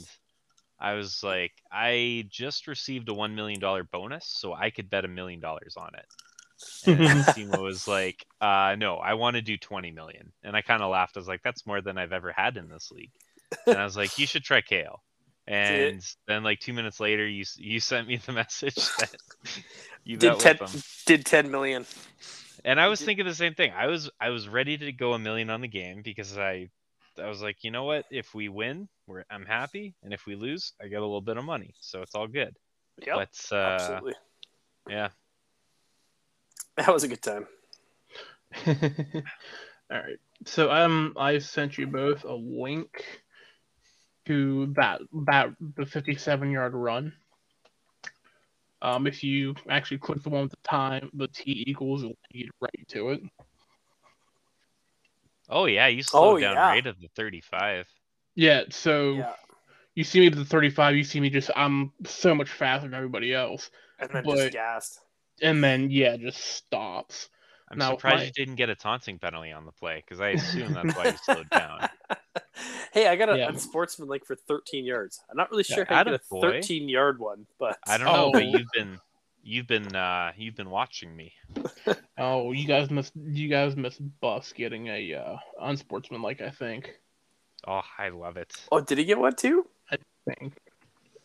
[0.79, 5.05] I was like, I just received a one million dollar bonus, so I could bet
[5.05, 6.07] a million dollars on it.
[6.87, 10.83] And Simo was like, uh, no, I want to do twenty million, and I kind
[10.83, 11.17] of laughed.
[11.17, 13.11] I was like, that's more than I've ever had in this league,
[13.67, 15.03] and I was like, you should try Kale.
[15.47, 19.15] And then like two minutes later, you you sent me the message that
[20.05, 21.85] you did 10, with did 10 million.
[22.65, 23.73] And I was Did- thinking the same thing.
[23.77, 26.69] I was I was ready to go a million on the game because I
[27.21, 28.05] I was like, you know what?
[28.11, 31.37] If we win, we're I'm happy, and if we lose, I get a little bit
[31.37, 32.57] of money, so it's all good.
[33.05, 34.15] Yep, but uh, absolutely.
[34.89, 35.09] yeah,
[36.77, 37.47] That was a good time.
[38.67, 40.19] All right.
[40.47, 43.22] So um, I sent you both a link
[44.27, 47.13] to that that the 57 yard run.
[48.81, 52.51] Um, if you actually click the one with the time, the T equals, it'll lead
[52.61, 53.23] right to it.
[55.49, 56.69] Oh yeah, you slowed Oh, down yeah.
[56.69, 57.87] right at the 35.
[58.35, 58.63] Yeah.
[58.71, 59.35] So Yeah,
[59.95, 60.97] you see me to the 35.
[60.97, 64.53] You see me just I'm so much faster than everybody else, and then But- just
[64.53, 65.01] gassed.
[65.43, 67.29] and then yeah, just stops.
[67.71, 70.31] I'm Now, surprised my- you didn't get a taunting penalty on the play because I
[70.31, 71.89] assume that's why you slowed down.
[72.93, 73.49] hey, I got a Yeah.
[73.49, 75.21] unsportsmanlike for 13 yards.
[75.31, 78.07] I'm not really Yeah, sure how to get a 13 yard one, but I don't
[78.07, 78.47] know, but Oh.
[78.47, 79.01] you've been
[79.45, 81.33] you've been uh you've been watching me.
[82.19, 86.41] Oh, you guys must you guys must bust getting a uh, unsportsmanlike.
[86.41, 87.01] I think.
[87.67, 88.53] Oh, I love it.
[88.71, 89.67] Oh, did he get one too?
[89.91, 89.97] I
[90.29, 90.55] think.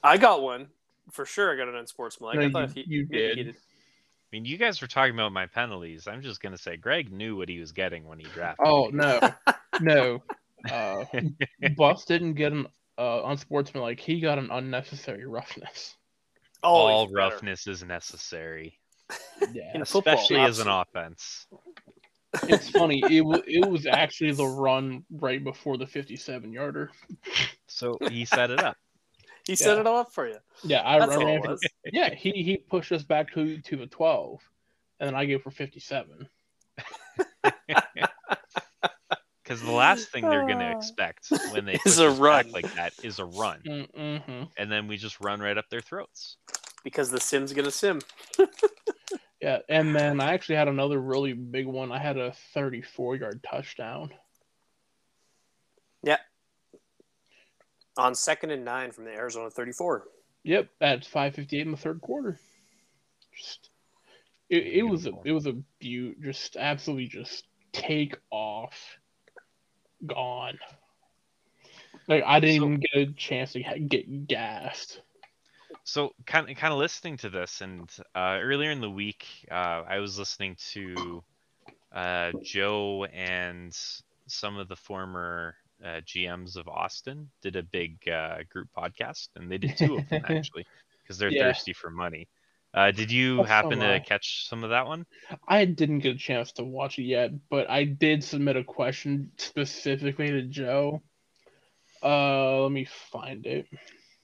[0.03, 0.69] I got one
[1.11, 1.53] for sure.
[1.53, 2.39] I got an unsportsmanlike.
[2.39, 3.55] No, I thought you- he, you maybe he did.
[3.55, 3.59] I
[4.31, 6.07] mean, you guys were talking about my penalties.
[6.07, 8.65] I'm just gonna say Greg knew what he was getting when he drafted.
[8.67, 8.97] Oh me.
[8.97, 9.19] no,
[9.81, 10.23] no.
[10.71, 11.05] Uh,
[11.77, 12.67] Bus didn't get an
[12.97, 13.99] uh, unsportsmanlike.
[13.99, 15.95] He got an unnecessary roughness.
[16.63, 17.29] Oh, All even better.
[17.29, 18.79] roughness is necessary,
[19.53, 21.45] Yeah, In especially as an offense.
[22.43, 23.01] it's funny.
[23.09, 26.89] It was it was actually the run right before the fifty-seven yarder.
[27.67, 28.75] So he set it up.
[29.45, 30.37] He set it all up for you.
[30.63, 31.61] Yeah, I That's all ran it was.
[31.85, 34.41] Yeah, he he pushed us back to to the twelve,
[34.99, 36.27] and then I gave for fifty-seven.
[39.47, 40.77] Because the last thing they're gonna Ah.
[40.77, 42.51] expect when they Is a back run.
[42.51, 44.43] like that is a run, Mm-hmm.
[44.57, 46.35] and then we just run right up their throats.
[46.83, 48.01] Because the sim's gonna sim.
[49.41, 51.91] Yeah, and then I actually had another really big one.
[51.91, 54.11] I had a thirty-four-yard touchdown.
[56.03, 56.17] Yeah,
[57.97, 60.05] on second and nine from the Arizona 34.
[60.43, 62.39] Yep, at five fifty eight in the third quarter.
[63.37, 63.69] Just
[64.49, 66.19] it, it was a it was a beaut.
[66.21, 68.73] Just absolutely just take off,
[70.05, 70.59] gone.
[72.07, 75.01] Like I didn't So- even get a chance to get gassed.
[75.83, 79.83] So kind of kind of listening to this, and uh, earlier in the week, uh,
[79.87, 81.23] I was listening to
[81.93, 83.73] uh, Joe and
[84.27, 89.49] some of the former uh, GMs of Austin did a big uh, group podcast, and
[89.49, 90.65] they did two of them actually
[91.03, 91.43] because they're Yeah.
[91.43, 92.27] thirsty for money.
[92.77, 95.03] Uh, did you so happen am to catch some of that one?
[95.47, 99.31] I didn't get a chance to watch it yet, but I did submit a question
[99.37, 101.01] specifically to Joe.
[102.03, 103.65] Uh, let me find it.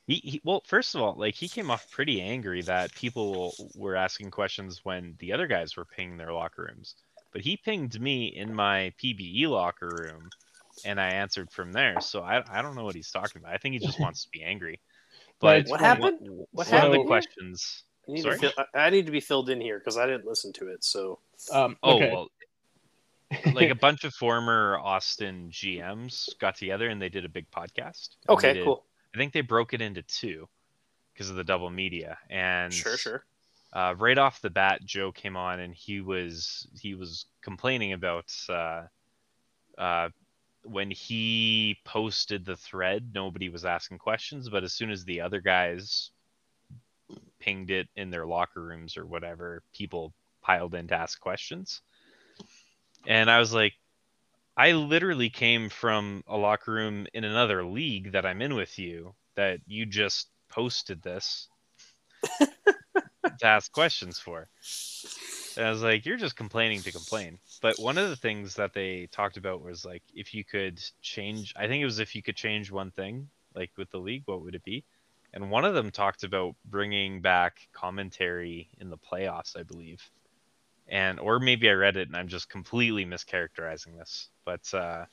[0.05, 3.95] He, he well, first of all, like he came off pretty angry that people were
[3.95, 6.93] asking questions when the other guys were pinging their locker rooms.
[7.31, 10.29] But he pinged me in my PBE locker room,
[10.85, 12.01] and I answered from there.
[12.01, 13.55] So I, I don't know what he's talking about.
[13.55, 14.79] I think he just wants to be angry.
[15.41, 16.19] But It's What happened?
[16.19, 17.07] One, What one of happened the here?
[17.07, 17.83] questions.
[18.07, 18.39] I need, Sorry?
[18.39, 20.67] to fill, I I need to be filled in here because I didn't listen to
[20.67, 20.83] it.
[20.83, 21.19] So
[21.51, 22.27] Um, Oh well,
[23.53, 28.09] like a bunch of former Austin GMs got together and they did a big podcast.
[28.29, 28.83] Okay, did- cool.
[29.13, 30.47] I think they broke it into two
[31.13, 32.17] because of the double media.
[32.31, 33.23] And Sure, sure.
[33.71, 38.33] uh, right off the bat, Joe came on and he was he was complaining about
[38.49, 38.83] uh,
[39.77, 40.09] uh,
[40.63, 45.41] when he posted the thread, nobody was asking questions, but as soon as the other
[45.41, 46.09] guys
[47.43, 51.81] pinged it in their locker rooms or whatever, people piled in to ask questions.
[53.05, 53.73] And I was like,
[54.55, 59.13] I literally came from a locker room in another league that I'm in with you
[59.35, 61.49] that you just posted this
[62.39, 64.47] to ask questions for.
[65.57, 67.39] And I was like, you're just complaining to complain.
[67.61, 71.53] But one of the things that they talked about was like, if you could change,
[71.57, 74.43] I think it was if you could change one thing, like with the league, what
[74.43, 74.85] would it be?
[75.33, 80.01] And one of them talked about bringing back commentary in the playoffs, I believe.
[80.87, 84.29] And, or maybe I read it and I'm just completely mischaracterizing this.
[84.45, 85.05] But, uh,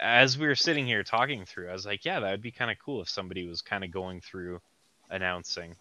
[0.00, 2.70] as we were sitting here talking through, I was like, yeah, that would be kind
[2.70, 4.60] of cool if somebody was kind of going through
[5.10, 5.76] announcing,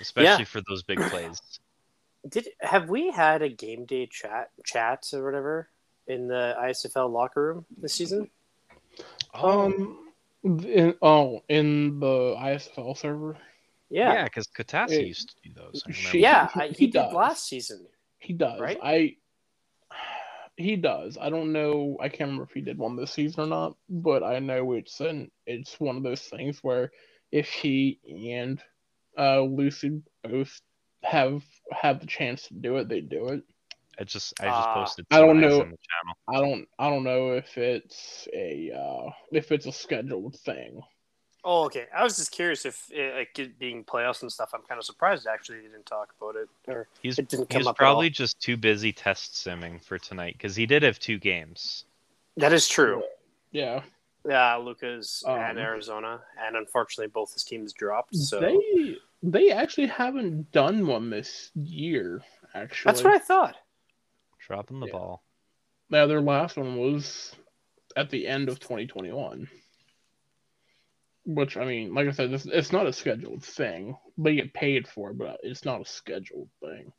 [0.00, 1.40] especially for those big plays.
[2.28, 5.68] Did have we had a game day chat chat or whatever
[6.06, 8.30] in the ISFL locker room this season?
[9.34, 9.98] Um,
[10.44, 13.36] in, oh, in the ISFL server,
[13.90, 15.82] yeah, Yeah, because Katasi It- used to do those.
[15.86, 17.12] I she- yeah, He- he he did does.
[17.14, 17.86] last season.
[18.18, 18.60] he does.
[18.60, 18.78] Right?
[18.82, 19.16] I
[20.56, 21.18] he does.
[21.20, 21.96] I don't know.
[22.00, 25.00] I can't remember if he did one this season or not, but I know it's
[25.00, 26.92] an it's one of those things where
[27.30, 27.98] if he
[28.32, 28.62] and
[29.18, 30.60] uh Lucy both
[31.02, 33.42] have have the chance to do it, they do it.
[34.00, 35.06] I just I just Ah, posted.
[35.10, 35.58] I don't know.
[35.58, 36.16] the channel.
[36.28, 40.82] I don't I don't know if it's a uh, if it's a scheduled thing.
[41.44, 41.86] Oh, okay.
[41.94, 44.50] I was just curious if it, like it being playoffs and stuff.
[44.54, 46.48] I'm kind of surprised actually you didn't talk about it.
[46.68, 48.10] Or He's It didn't come he's up at probably all.
[48.10, 51.84] just too busy test simming for tonight because he did have two games.
[52.36, 53.02] that is true.
[53.50, 53.82] Yeah,
[54.26, 58.14] Yeah, Lucas Um, and Arizona, and unfortunately both his teams dropped.
[58.16, 62.22] So they they actually haven't done one this year.
[62.54, 63.56] Actually, that's what I thought.
[64.52, 64.92] Dropping the Yeah.
[64.92, 65.24] ball.
[65.88, 67.34] Now their last one was
[67.96, 69.48] at the end of 2021.
[71.24, 73.96] Which I mean, like I said, it's, it's not a scheduled thing.
[74.18, 76.92] They get paid for, it, but it's not a scheduled thing.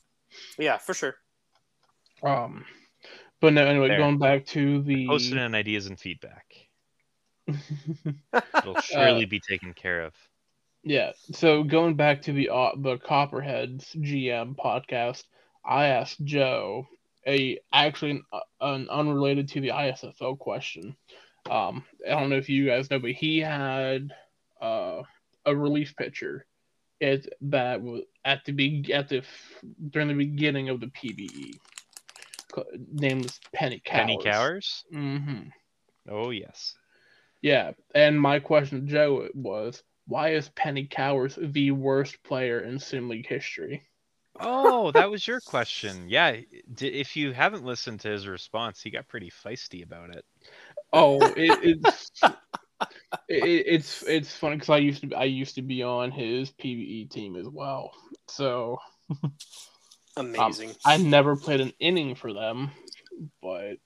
[0.57, 1.13] Yeah, for sure.
[2.23, 2.65] Um,
[3.39, 3.97] but no, anyway, Fair.
[3.97, 6.45] going back to the Posted in ideas and feedback.
[7.47, 10.15] It'll surely be taken care of.
[10.83, 11.11] yeah.
[11.33, 15.25] So going back to the uh, the Copperheads GM podcast,
[15.63, 16.87] I asked Joe
[17.27, 20.95] a actually an, uh, an unrelated to the ISFL question.
[21.49, 24.13] Um, I don't know if you guys know, but he had
[24.61, 25.03] uh,
[25.45, 26.45] a relief pitcher
[26.99, 29.23] it that was at the big at the
[29.89, 31.57] during the beginning of the PBE.
[32.91, 33.99] Name was Penny Cowers.
[33.99, 34.85] Penny Cowers?
[34.93, 35.49] Mm-hmm.
[36.09, 36.75] Oh yes.
[37.41, 42.79] Yeah, and my question to Joe was, why is Penny Cowers the worst player in
[42.79, 43.83] Sim League history?
[44.39, 46.07] Oh, that was your question.
[46.09, 46.37] Yeah,
[46.73, 50.25] d- if you haven't listened to his response, he got pretty feisty about it.
[50.91, 52.11] Oh, it, it's
[53.27, 57.09] it, it's it's funny because I used to I used to be on his PBE
[57.09, 57.91] team as well,
[58.27, 58.77] so
[59.23, 59.33] um,
[60.17, 60.75] Amazing.
[60.85, 62.71] I never played an inning for them,
[63.41, 63.77] but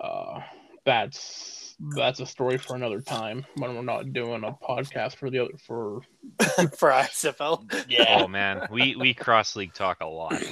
[0.00, 0.40] uh,
[0.84, 5.40] that's that's a story for another time when we're not doing a podcast for the
[5.40, 6.00] other for
[6.76, 7.86] for ISFL.
[7.88, 8.18] Yeah.
[8.22, 10.32] Oh man, we we cross league talk a lot.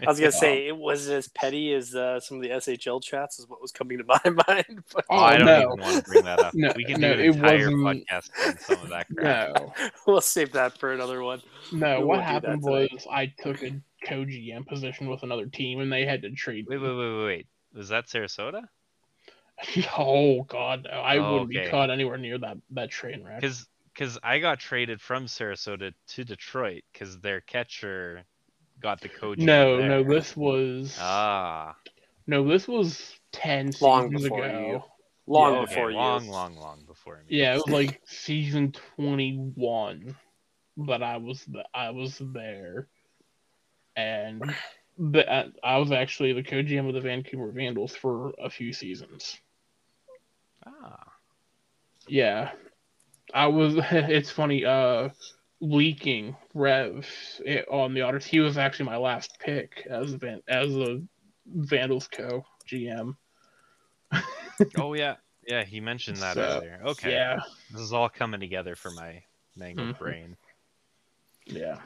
[0.00, 3.38] I was gonna say it was as petty as uh, some of the SHL chats
[3.38, 4.84] is what was coming to my mind.
[4.92, 5.58] But Oh, I don't no.
[5.58, 6.54] even want to bring that up.
[6.54, 9.54] No, we can no, do it an entire wasn't- podcast on some of that crap.
[9.56, 9.72] no.
[10.06, 11.40] we'll save that for another one.
[11.72, 16.04] No, We what happened was I took a co-GM position with another team, and they
[16.04, 16.66] had to trade.
[16.68, 17.46] Wait, wait, wait, wait, wait.
[17.74, 18.62] Was that Sarasota?
[19.98, 23.40] Oh God, no, I wouldn't be caught anywhere near that that train wreck.
[23.40, 23.66] Because
[23.98, 28.22] because I got traded from Sarasota to Detroit because their catcher
[28.80, 29.40] got the coach.
[29.40, 31.74] No, no, this was Ah,
[32.26, 34.84] no, this was ten Long seasons before ago.
[35.26, 35.32] you.
[35.32, 36.30] Long Yeah, before long, you.
[36.30, 37.36] long, long long before me.
[37.36, 40.14] Yeah, it was like season twenty-one
[40.76, 42.86] but I was th- I was there,
[43.96, 44.54] and
[44.96, 49.36] the, uh, I was actually the co-GM of the Vancouver Vandals for a few seasons.
[50.64, 51.12] Ah,
[52.06, 52.52] Yeah,
[53.34, 53.76] I was.
[53.92, 54.64] It's funny.
[54.64, 55.10] Uh,
[55.60, 57.06] leaking Rev
[57.44, 58.24] it, on the Otters.
[58.24, 61.02] He was actually my last pick as a Van, as a
[61.46, 63.16] Vandals co GM.
[64.76, 65.16] oh yeah,
[65.46, 65.64] yeah.
[65.64, 66.80] He mentioned that So, earlier.
[66.86, 67.40] Okay, Yeah,
[67.72, 69.22] this is all coming together for my
[69.56, 69.98] mangled Mhm.
[69.98, 70.36] brain.
[71.46, 71.78] yeah.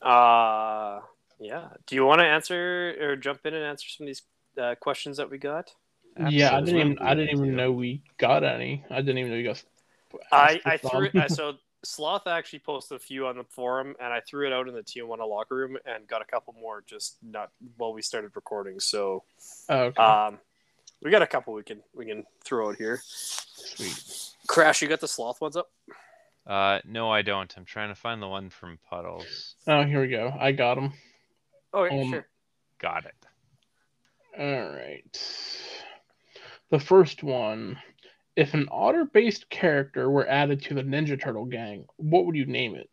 [0.00, 1.00] Uh
[1.38, 1.68] yeah.
[1.86, 4.22] Do you want to answer or jump in and answer some of these
[4.58, 5.74] uh, questions that we got?
[6.30, 8.84] Yeah, I didn't even I didn't even know we got any.
[8.90, 9.64] I didn't even know you guys.
[10.30, 11.08] I I threw.
[11.14, 11.54] I, so
[11.84, 14.82] Sloth actually posted a few on the forum, and I threw it out in the
[14.82, 18.78] T1 locker room and got a couple more just not while we started recording.
[18.78, 19.24] So
[19.68, 20.38] Oh, okay, um,
[21.02, 23.00] we got a couple we can we can throw out here.
[23.04, 24.00] sweet.
[24.46, 25.70] Crash, you got the Sloth ones up?
[26.46, 27.52] Uh, no, I don't.
[27.56, 29.54] I'm trying to find the one from Puddles.
[29.66, 30.34] Oh, here we go.
[30.38, 30.92] I got them.
[31.72, 32.26] Oh yeah, Um, sure.
[32.78, 33.14] Got it.
[34.38, 35.20] All right.
[36.72, 37.78] The first one.
[38.34, 42.74] If an otter-based character were added to the Ninja Turtle gang, what would you name
[42.74, 42.88] it?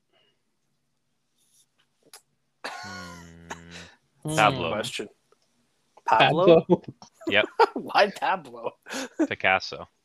[2.65, 4.73] Hmm, Pablo.
[4.73, 5.07] Question.
[6.05, 6.67] Pablo?
[7.29, 7.45] Yep.
[7.73, 8.71] Why Pablo?
[9.27, 9.87] Picasso.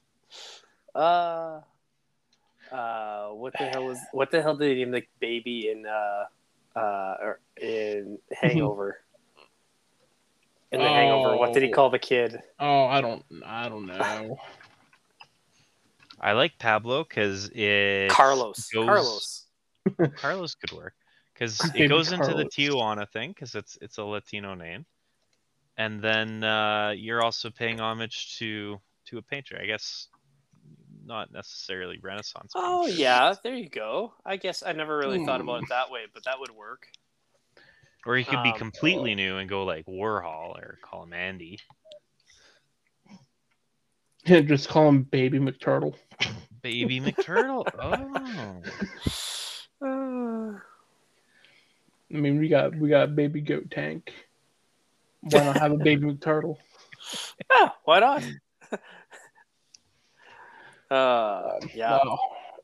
[0.94, 1.60] Uh,
[2.70, 6.78] uh, what the hell was what the hell did he name the baby in uh
[6.78, 9.03] uh or in Hangover?
[10.72, 11.74] In the Hangover, what did he Oh.
[11.74, 12.36] call the kid?
[12.58, 14.36] Oh, I don't, I don't know.
[16.20, 18.68] I like Pablo because it Carlos.
[18.72, 19.46] goes- Carlos.
[20.16, 20.94] Carlos could work
[21.34, 22.54] because it Baby goes into the Carlos.
[22.56, 24.86] Tijuana thing because it's it's a Latino name,
[25.76, 29.58] and then uh, you're also paying homage to to a painter.
[29.60, 30.08] I guess
[31.04, 32.52] not necessarily Renaissance.
[32.54, 32.98] Oh painter.
[33.00, 34.14] yeah, there you go.
[34.24, 36.88] I guess I never really thought about it that way, but that would work.
[38.06, 41.58] Or he could be Um, completely new and go like Warhol or call him Andy.
[44.26, 45.94] Just call him Baby McTurtle.
[46.62, 47.66] Baby McTurtle.
[47.78, 48.62] Oh.
[49.82, 54.14] Uh, I mean, we got we got Baby Go Tank.
[55.20, 56.56] Why not have a baby McTurtle?
[57.50, 58.22] Yeah, why not?
[60.90, 61.98] uh, yeah.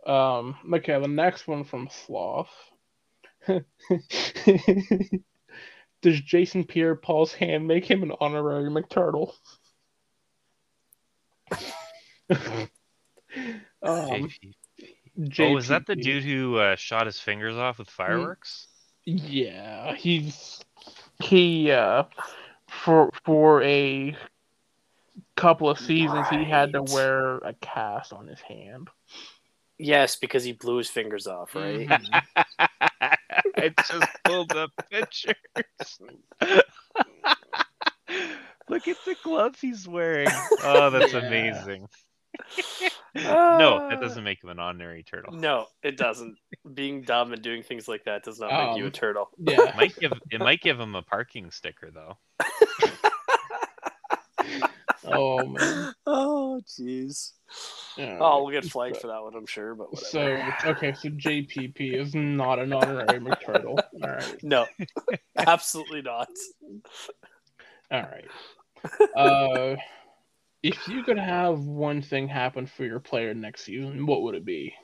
[0.07, 0.38] Wow.
[0.38, 0.74] Um.
[0.76, 2.49] Okay, the next one from Sloth.
[6.03, 9.32] Does Jason Pierre-Paul's hand make him an honorary McTurtle?
[13.82, 14.30] um,
[15.38, 18.68] oh, is that the dude who uh, shot his fingers off with fireworks?
[19.05, 20.61] Yeah, he's
[21.22, 22.05] he uh
[22.68, 24.16] for for a
[25.36, 28.88] couple of seasons he had to wear a cast on his hand.
[29.78, 31.88] Yes, because he blew his fingers off, right?
[33.57, 35.34] I just pulled up pictures.
[38.68, 40.28] Look at the gloves he's wearing.
[40.62, 41.26] Oh, that's Yeah.
[41.26, 41.86] amazing.
[43.14, 45.32] no, that doesn't make him an honorary turtle.
[45.34, 46.36] No, it doesn't.
[46.74, 49.28] Being dumb and doing things like that does not make you a Um, turtle.
[49.38, 49.68] Yeah.
[49.70, 52.18] It might give it might give him a parking sticker though.
[55.12, 55.94] oh man.
[56.06, 57.32] Oh, jeez.
[57.96, 58.18] Yeah.
[58.20, 60.52] Oh, we'll get flagged for that one, I'm sure, but whatever.
[60.62, 63.78] So okay, so JPP is not an honorary McTurtle.
[64.02, 64.36] All right.
[64.42, 64.66] No,
[65.36, 66.28] absolutely not.
[67.90, 68.28] All right.
[69.14, 69.76] Uh,
[70.62, 74.44] if you could have one thing happen for your player next season, what would it
[74.44, 74.74] be?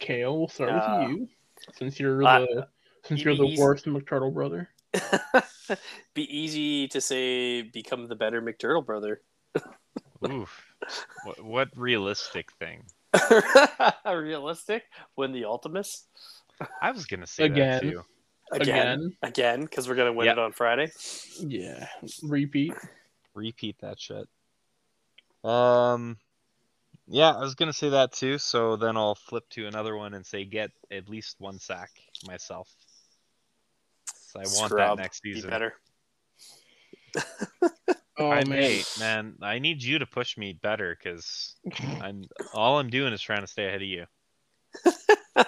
[0.00, 1.28] Kale, we'll start Uh, with you,
[1.74, 2.68] since you're uh, the
[3.04, 4.68] since you you're the worst McTurtle brother.
[6.14, 9.20] Be easy to say, become the better McTurtle brother.
[10.28, 10.66] Oof.
[11.24, 12.84] What, what realistic thing?
[14.06, 14.84] Realistic?
[15.16, 16.04] Win the Ultimus?
[16.80, 17.70] I was gonna say Again.
[17.70, 18.02] that too.
[18.52, 19.16] Again.
[19.22, 20.36] Again, because we're going to win Yep.
[20.36, 20.90] it on Friday.
[21.40, 21.88] Yeah,
[22.22, 22.72] repeat.
[23.34, 24.28] Repeat that shit.
[25.44, 26.16] Um
[27.08, 30.26] yeah, I was gonna say that too, so then I'll flip to another one and
[30.26, 31.90] say get at least one sack
[32.26, 32.68] myself.
[34.36, 35.50] So I want Scrub, that next Be season.
[35.50, 35.74] better.
[38.18, 41.54] Oh I, man, hey, man, I need you to push me better because
[42.00, 42.24] I'm
[42.54, 44.06] all I'm doing is trying to stay ahead of you.
[45.36, 45.44] uh,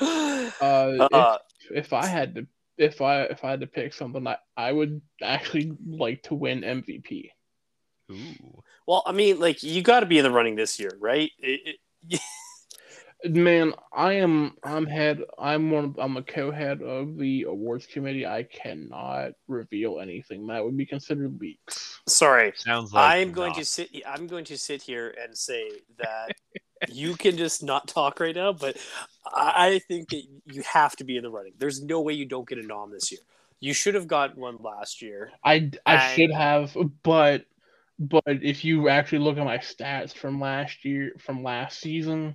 [0.60, 1.38] Uh,
[1.70, 2.46] if, if I had to,
[2.76, 6.60] if I if I had to pick something, I I would actually like to win
[6.60, 7.30] MVP.
[8.10, 8.62] Ooh.
[8.86, 11.30] well, I mean, like, you got to be in the running this year, right?
[11.38, 11.78] It,
[12.10, 12.20] it,
[13.24, 18.26] Man, I am I'm head I'm one I'm a co-head of the awards committee.
[18.26, 22.00] I cannot reveal anything that would be considered leaks.
[22.08, 22.52] sorry.
[22.56, 23.90] Sounds like I'm going to sit.
[24.06, 26.32] I'm going to sit here and say that
[26.88, 28.76] you can just not talk right now, but
[29.26, 31.52] I I think that you have to be in the running.
[31.58, 33.20] There's no way you don't get a nom this year.
[33.60, 35.30] You should have gotten one last year.
[35.44, 37.44] I I I- should have, but
[38.00, 42.34] but if you actually look at my stats from last year from last season,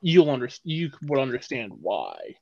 [0.00, 2.36] you'll under you would understand why.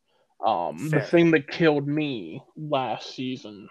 [0.44, 3.68] Um, the thing that killed me last season,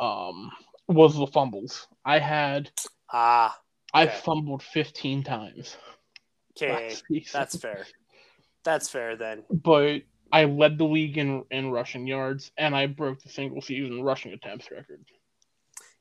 [0.00, 0.50] um,
[0.86, 1.86] was the fumbles.
[2.04, 2.70] I had
[3.10, 3.58] Ah,
[3.94, 4.16] I Okay.
[4.18, 5.76] fumbled 15 times.
[6.60, 6.94] okay,
[7.32, 7.86] that's fair.
[8.64, 9.44] That's fair then.
[9.50, 14.02] but I led the league in in rushing yards, and I broke the single season
[14.02, 15.04] rushing attempts record.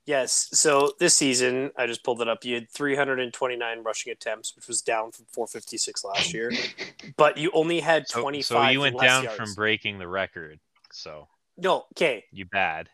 [0.08, 0.48] Yes.
[0.54, 2.46] So this season, I just pulled it up.
[2.46, 6.52] You had 329 rushing attempts, which was down from 456 last year,
[7.18, 8.46] but you only had So, 25.
[8.46, 9.38] so you went less down yards.
[9.38, 10.60] from breaking the record.
[10.94, 11.28] So
[11.58, 12.24] No, okay.
[12.32, 12.90] you bad.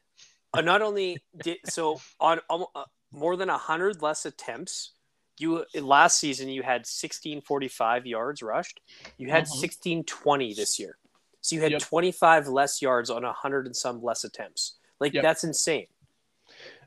[0.55, 4.91] uh, not only did so on um, uh, more than 100 less attempts
[5.39, 8.80] you last season you had 1645 yards rushed
[9.18, 9.61] you had Mhm.
[9.61, 10.97] 1620 this year
[11.41, 11.82] so you had Yep.
[11.82, 15.24] 25 less yards on 100 and some less attempts like Yep.
[15.24, 15.88] that's insane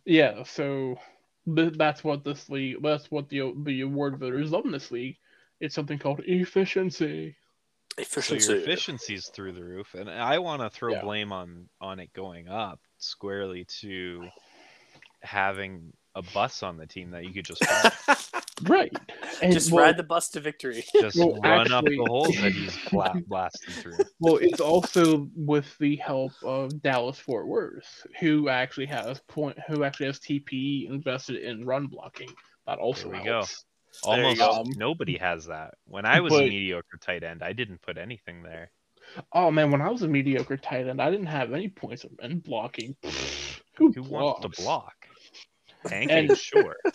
[0.07, 0.97] Yeah, so
[1.55, 2.83] th- that's what this league.
[2.83, 5.17] That's what the the award voters love in this league.
[5.61, 7.37] It's something called efficiency.
[7.99, 8.41] Efficiency.
[8.41, 11.03] So efficiency your efficiency's through the roof, and I want to throw Yeah.
[11.03, 14.29] blame on on it going up squarely to
[15.23, 18.17] having a bus on the team that you could just follow.
[18.63, 18.93] Right.
[19.43, 22.37] And, just well, ride the bus to victory just Well, run actually- up the holes
[22.41, 22.77] that he's
[23.29, 23.99] blasting through.
[24.19, 29.85] well, it's also with the help of Dallas Fort Worth, who actually has point, who
[29.85, 32.31] actually has TPE invested in run blocking.
[32.67, 33.33] That also There we go.
[33.35, 33.65] helps.
[34.05, 34.51] There you Almost go.
[34.51, 35.75] Um, nobody has that.
[35.87, 38.71] When I was a mediocre tight end, I didn't put anything there.
[39.33, 42.41] Oh man, when I was a mediocre tight end, I didn't have any points in
[42.41, 42.97] blocking.
[43.77, 44.63] Who, Who wants to blocks?
[44.63, 44.95] block?
[45.93, 46.77] And- Tanking, sure.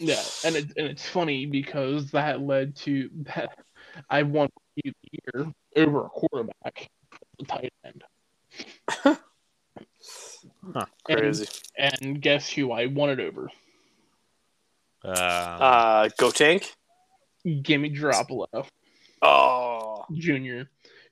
[0.00, 3.50] Yeah, and it, and it's funny because that led to that
[4.08, 6.90] I won the year over a quarterback,
[7.40, 8.04] a tight end.
[11.08, 11.46] And, crazy
[11.76, 13.50] and guess who I won it over?
[15.04, 16.72] Um, uh go tank
[17.62, 18.66] Gimme Garoppolo
[19.22, 20.62] oh Jr.,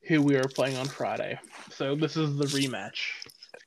[0.06, 1.38] who we are playing on Friday.
[1.70, 3.10] So this is the rematch.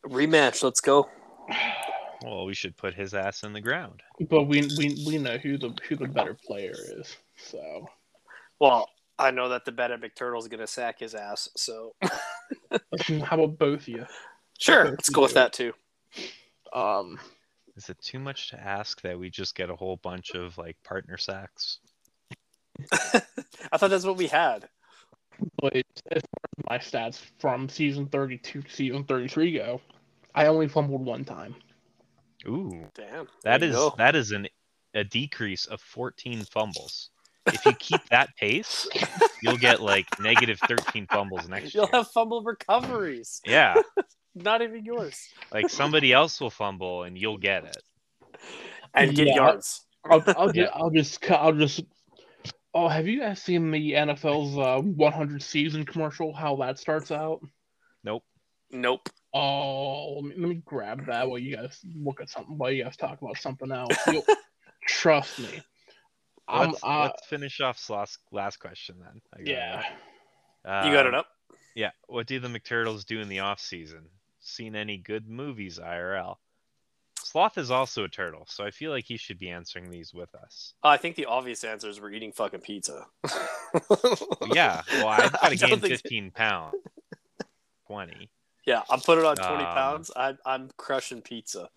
[0.05, 0.63] Rematch.
[0.63, 1.09] Let's go.
[2.23, 4.01] Well, we should put his ass in the ground.
[4.29, 7.15] But we we, we know who the who the better player is.
[7.37, 7.87] So
[8.59, 11.49] Well, I know that the bet at McTurtle's gonna sack his ass.
[11.57, 14.05] So how about both of you?
[14.59, 15.73] sure, let's go with that too.
[16.73, 17.19] Um,
[17.75, 20.77] Is it too much to ask that we just get a whole bunch of like
[20.83, 21.79] partner sacks?
[22.91, 24.69] I thought that's what we had.
[25.61, 26.23] but as far as
[26.69, 29.81] my stats from season 32 to season 33 go,
[30.35, 31.55] I only fumbled one time.
[32.47, 33.27] Ooh, Damn.
[33.43, 33.93] that there you is go.
[33.97, 34.47] that is an
[34.93, 37.09] a decrease of 14 fumbles.
[37.51, 38.87] If you keep that pace,
[39.41, 41.91] you'll get like negative 13 fumbles next You'll year.
[41.93, 43.41] have fumble recoveries.
[43.45, 43.81] Yeah,
[44.35, 45.27] Not even yours.
[45.53, 47.83] like somebody else will fumble and you'll get it.
[48.93, 49.35] And get Yeah.
[49.35, 49.85] yards.
[50.09, 50.63] I'll, I'll, Yeah.
[50.65, 51.81] just, I'll just cu- I'll just.
[52.73, 56.33] Oh, have you guys seen the NFL's uh, 100 season commercial?
[56.33, 57.41] How that starts out?
[58.03, 58.23] Nope.
[58.71, 59.09] Nope.
[59.33, 62.57] Oh, let me, let me grab that while you guys look at something.
[62.57, 64.25] While you guys talk about something else, You'll,
[64.87, 65.61] trust me.
[66.47, 69.21] I'm, Let's, uh, let's finish off last last question then.
[69.33, 69.51] I got it.
[70.65, 70.85] yeah.
[70.85, 71.27] You got it up?
[71.75, 71.91] Yeah.
[72.07, 74.03] What do the McTurtles do in the off season?
[74.41, 76.35] Seen any good movies IRL?
[77.23, 80.33] Sloth is also a turtle, so I feel like he should be answering these with
[80.35, 80.73] us.
[80.83, 83.05] I think the obvious answer is we're eating fucking pizza.
[84.53, 84.81] Yeah.
[84.91, 86.75] Well, I've got to don't gain think- 15 pounds.
[87.87, 88.29] 20.
[88.65, 90.11] Yeah, I'm putting on 20 Um, pounds.
[90.15, 91.69] I, I'm crushing pizza.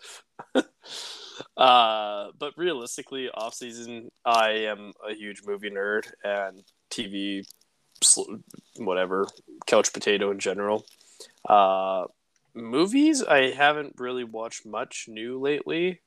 [1.56, 7.46] uh, but realistically, off season, I am a huge movie nerd and TV,
[8.76, 9.26] whatever,
[9.66, 10.84] couch potato in general.
[11.48, 12.04] Uh,
[12.54, 16.00] movies, I haven't really watched much new lately.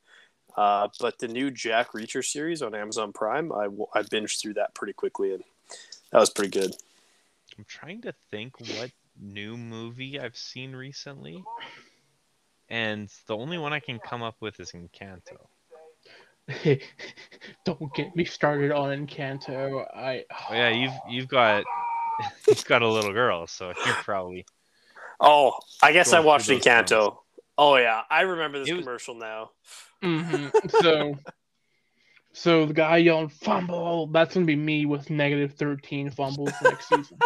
[0.56, 3.68] Uh, but the new Jack Reacher series on Amazon Prime, I
[4.02, 5.44] binged through that pretty quickly, and
[6.12, 6.74] that was pretty good.
[7.58, 11.44] I'm trying to think what new movie I've seen recently.
[12.70, 15.48] And the only one I can come up with is Encanto.
[17.66, 19.86] Don't get me started on Encanto.
[19.96, 21.64] I Oh yeah, you've you've got
[22.48, 24.46] you've got a little girl, so you're probably
[25.20, 27.18] Oh, I guess I watched through those Encanto.
[27.58, 29.52] Oh yeah, I remember this was- commercial now.
[30.02, 30.48] hmm
[30.82, 31.16] So,
[32.34, 34.08] so the guy yelling fumble.
[34.08, 37.18] That's gonna be me with negative thirteen fumbles next season.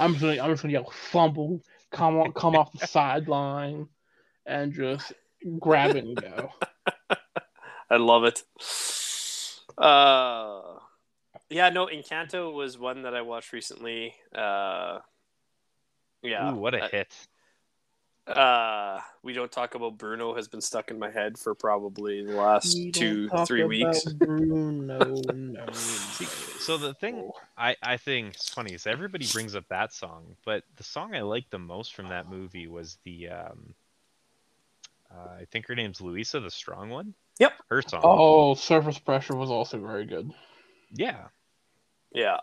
[0.00, 1.60] I'm just gonna, I'm just gonna yell fumble.
[1.92, 3.86] Come on, come off the sideline,
[4.46, 5.12] and just
[5.58, 6.50] grab it and go.
[7.90, 8.42] I love it.
[9.76, 10.78] Uh,
[11.50, 14.14] yeah, no, Encanto was one that I watched recently.
[14.34, 15.00] Uh,
[16.22, 17.14] yeah, ooh, what a hit.
[18.26, 22.32] Uh, we don't talk about Bruno has been stuck in my head for probably the
[22.36, 24.04] last We two, don't talk three about weeks.
[24.12, 25.66] Bruno, no.
[25.72, 26.26] See,
[26.60, 30.64] so the thing I, I think it's funny is everybody brings up that song, but
[30.76, 33.74] the song I liked the most from that movie was the um
[35.12, 37.14] uh, I think her name's Louisa, the strong one.
[37.40, 37.52] Yep.
[37.68, 38.00] Her song.
[38.04, 40.30] Oh, surface pressure was also very good.
[40.92, 41.24] Yeah.
[42.12, 42.38] Yeah,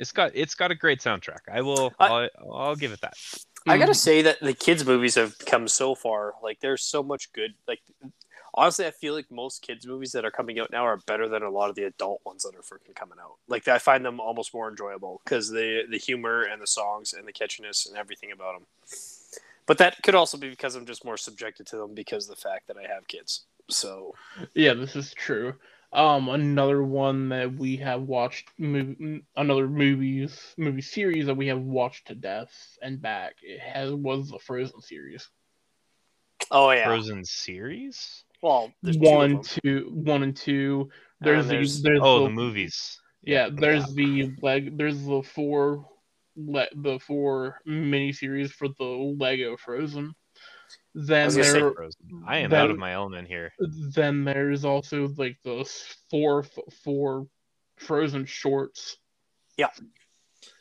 [0.00, 1.42] It's got it's got a great soundtrack.
[1.52, 3.14] I will I- I, will I'll give it that.
[3.66, 3.96] I gotta Mhm.
[3.96, 6.34] say that the kids' movies have come so far.
[6.42, 7.54] Like, there's so much good.
[7.66, 7.80] Like,
[8.54, 11.42] honestly, I feel like most kids' movies that are coming out now are better than
[11.42, 13.36] a lot of the adult ones that are freaking coming out.
[13.48, 17.26] Like, I find them almost more enjoyable because the the humor and the songs and
[17.26, 18.66] the catchiness and everything about them.
[19.66, 22.42] But that could also be because I'm just more subjected to them because of the
[22.42, 23.46] fact that I have kids.
[23.70, 24.14] So
[24.52, 25.54] Yeah, this is true.
[25.94, 31.60] Um, another one that we have watched, mov- another movies movie series that we have
[31.60, 32.50] watched to death
[32.82, 33.34] and back.
[33.42, 35.28] It has was the Frozen series.
[36.50, 38.24] oh yeah, Frozen series?
[38.42, 39.42] well, there's two of One, them.
[39.42, 40.90] two, one and two.
[41.20, 43.00] There's there's- the there's Oh, the, the movies.
[43.22, 43.48] yeah.
[43.52, 44.76] There's the leg.
[44.76, 45.88] There's the four,
[46.36, 50.12] le- the four miniseries for the Lego Frozen.
[50.94, 51.72] Then was gonna say there,
[52.26, 53.52] I am that- out of my element here.
[53.94, 55.64] then there's also like the
[56.10, 56.44] four
[56.84, 57.26] four
[57.76, 58.96] Frozen shorts.
[59.56, 59.66] Yeah,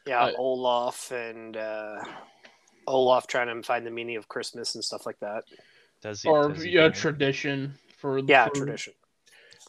[0.08, 2.04] Uh, Olaf and uh,
[2.88, 5.44] Olaf trying to find the meaning of Christmas and stuff like that.
[6.02, 6.30] Does he?
[6.30, 8.94] or does he yeah, tradition for Yeah, for- tradition.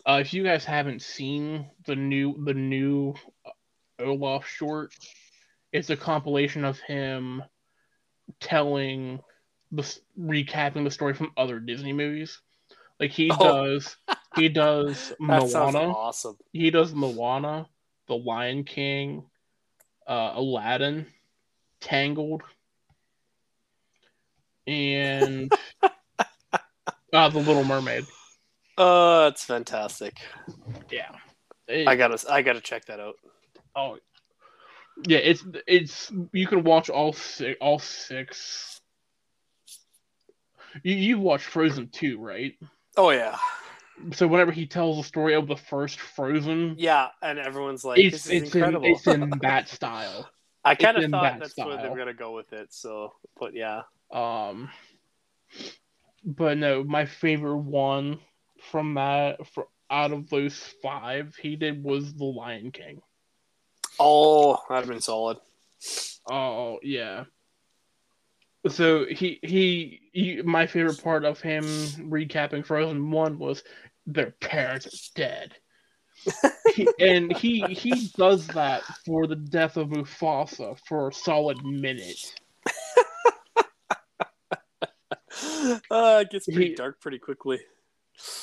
[0.07, 3.51] Uh, if you guys haven't seen the new the new uh,
[4.01, 4.95] Olaf short,
[5.73, 7.43] it's a compilation of him
[8.41, 9.21] telling
[9.77, 12.41] the recapping the story from other Disney movies.
[13.01, 13.39] Like he Oh.
[13.43, 13.97] does,
[14.37, 16.37] he does That Moana, awesome.
[16.53, 17.68] he does Moana,
[18.09, 19.25] The Lion King,
[20.07, 21.07] uh, Aladdin,
[21.81, 22.43] Tangled,
[24.66, 25.53] and
[27.12, 28.07] uh, The Little Mermaid.
[28.79, 30.16] Oh, that's fantastic.
[30.91, 31.11] Yeah.
[31.68, 33.14] I gotta, I gotta check that out.
[33.77, 33.99] Oh,
[35.07, 38.74] Yeah, it's it's you can watch all six all six.
[40.83, 42.55] You you watched Frozen two, right?
[42.97, 43.37] Oh yeah,
[44.12, 48.25] So whenever he tells the story of the first Frozen, yeah, and everyone's like, it's
[48.25, 50.29] "This is it's in, incredible." it's in that style.
[50.64, 51.91] I kind of thought that that's where they style.
[51.91, 52.72] were gonna go with it.
[52.72, 54.70] So, but yeah, Um,
[56.25, 58.20] but no, my favorite one
[58.70, 63.03] from that for out of those five he did was the Lion King.
[64.01, 65.39] oh, that'd have been solid.
[66.31, 67.25] Oh yeah.
[68.69, 73.62] So he, he he my favorite part of him recapping Frozen one was
[74.07, 75.55] their parents are dead.
[76.75, 82.35] He- and he he does that for the death of Mufasa for a solid minute.
[85.91, 87.61] uh, it gets pretty He- dark pretty quickly.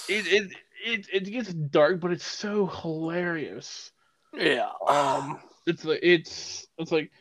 [0.10, 0.52] It it
[0.86, 3.92] it, it gets dark, but it's so hilarious.
[4.34, 4.70] Yeah.
[4.88, 7.12] Um, it's like it's it's like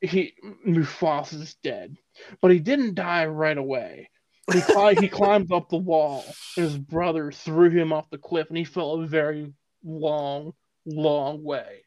[0.00, 0.34] he
[0.66, 1.96] Mufasa's dead,
[2.40, 4.10] but he didn't die right away.
[4.52, 6.24] He climbed he climbed up the wall,
[6.56, 9.52] and his brother threw him off the cliff, and he fell a very
[9.84, 10.52] long,
[10.86, 11.84] long way.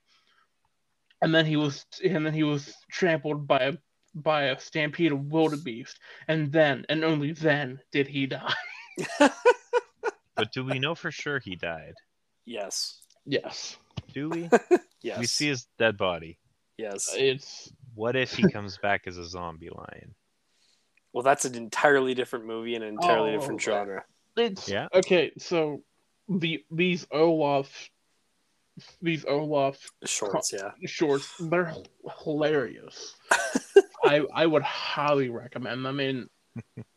[1.21, 3.73] And then he was and then he was trampled by a
[4.13, 5.97] by a stampede of wildebeest,
[6.27, 8.53] and then and only then did he die.
[10.35, 11.93] But do we know for sure he died?
[12.45, 12.97] yes.
[13.25, 13.77] Yes,
[14.13, 14.49] Do we?
[15.03, 15.19] Yes.
[15.19, 16.39] We see his dead body.
[16.77, 17.13] Yes.
[17.15, 20.15] it's What if he comes back as a zombie lion?
[21.13, 24.03] Well, that's an entirely different movie and an entirely Oh, different genre.
[24.37, 24.87] It's Yeah.
[24.93, 25.31] okay.
[25.37, 25.83] So
[26.29, 27.89] the these Olaf
[29.01, 30.71] these Olaf Shorts, yeah.
[30.85, 31.85] shorts they're h-
[32.23, 33.15] hilarious.
[34.03, 35.87] I I would highly recommend them.
[35.87, 36.29] I mean,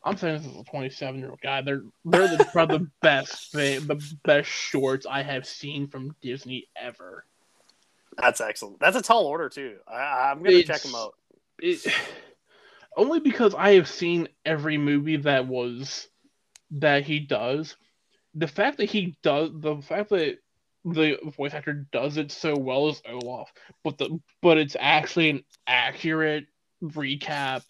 [0.03, 1.61] I'm saying this as a 27 year old guy.
[1.61, 6.67] They're they're the, probably the best thing, the best shorts I have seen from Disney
[6.77, 7.25] ever.
[8.17, 8.79] That's excellent.
[8.79, 9.77] That's a tall order too.
[9.87, 11.13] I, I'm gonna check It's- them out.
[11.59, 11.85] It,
[12.97, 16.07] only because I have seen every movie that was
[16.71, 17.75] that he does.
[18.33, 20.37] The fact that he does the fact that
[20.83, 23.51] the voice actor does it so well as Olaf,
[23.83, 26.45] but the but it's actually an accurate
[26.83, 27.63] recap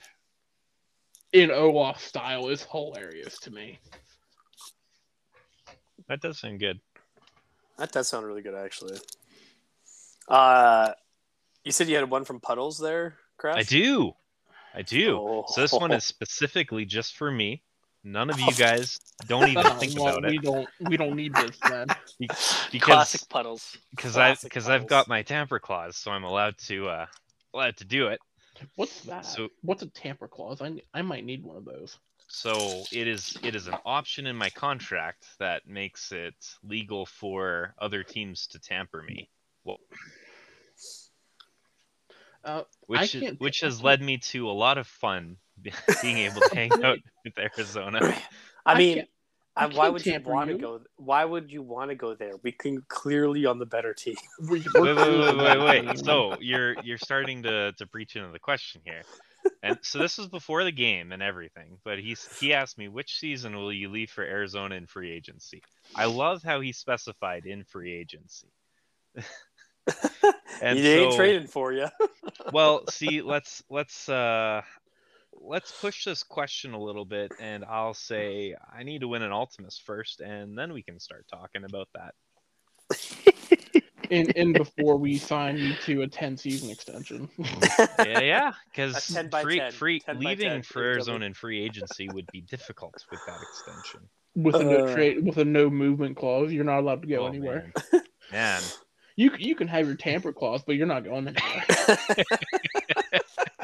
[1.32, 3.80] in Olaf style is hilarious to me.
[6.08, 6.80] That does sound good.
[7.78, 8.98] That does sound really good, actually.
[10.28, 10.92] Uh,
[11.64, 13.58] you said you had one from Puddles there, Crash?
[13.58, 14.14] I do.
[14.74, 15.18] I do.
[15.18, 15.46] Oh.
[15.48, 17.64] So this one is specifically just for me.
[18.04, 21.16] None of you guys don't even Oh, think well, about we it don't we don't
[21.16, 21.88] need this then.
[22.72, 23.78] because Classic Puddles.
[23.92, 27.06] because I because I've got my tamper clause, so I'm allowed to uh
[27.54, 28.20] allowed to do it.
[28.76, 29.26] What's that?
[29.26, 30.62] So- What's a tamper clause?
[30.62, 31.98] I I might need one of those.
[32.28, 37.74] So it is it is an option in my contract that makes it legal for
[37.80, 39.30] other teams to tamper me,
[42.44, 45.38] Uh, which can't- which has led me to a lot of fun
[46.02, 48.00] being able to hang out with Arizona.
[48.66, 49.06] I I mean,
[49.56, 50.62] I I why would you want to you.
[50.62, 50.82] go?
[50.98, 52.34] Why would you want to go there?
[52.44, 54.16] We can clearly on the better team.
[54.40, 56.00] wait, wait, wait, wait, wait.
[56.06, 59.02] So you're you're starting to to breach into the question here,
[59.64, 61.78] and so this was before the game and everything.
[61.84, 65.64] But he's he asked me which season will you leave for Arizona in free agency.
[65.96, 68.50] I love how he specified in free agency.
[70.62, 71.88] and he ain't so- trading for you.
[72.54, 74.62] well, see, let's let's uh
[75.34, 79.32] let's push this question a little bit, and I'll say I need to win an
[79.32, 82.14] Ultimus first, and then we can start talking about that.
[84.12, 87.28] and, and before we sign you to a 10 season extension.
[88.00, 92.28] yeah, yeah, because free, 10, free 10 leaving 10, for Arizona in free agency would
[92.32, 94.02] be difficult with that extension.
[94.36, 94.94] with a no Uh.
[94.94, 97.72] trade with a no movement clause, you're not allowed to go Oh, anywhere.
[97.92, 98.02] man.
[98.32, 98.62] Man,
[99.16, 101.66] You you can have your tamper clause, but you're not going anywhere.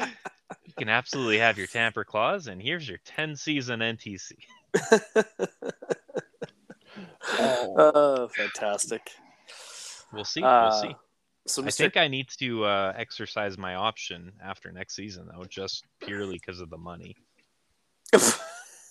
[0.64, 4.32] you can absolutely have your tamper clause, and here's your 10 season NTC.
[7.38, 9.10] Oh, oh, fantastic.
[10.12, 10.42] We'll see.
[10.42, 10.96] Uh, we'll see.
[11.46, 15.84] So, I think I need to uh, exercise my option after next season, though, just
[16.00, 17.16] purely because of the money.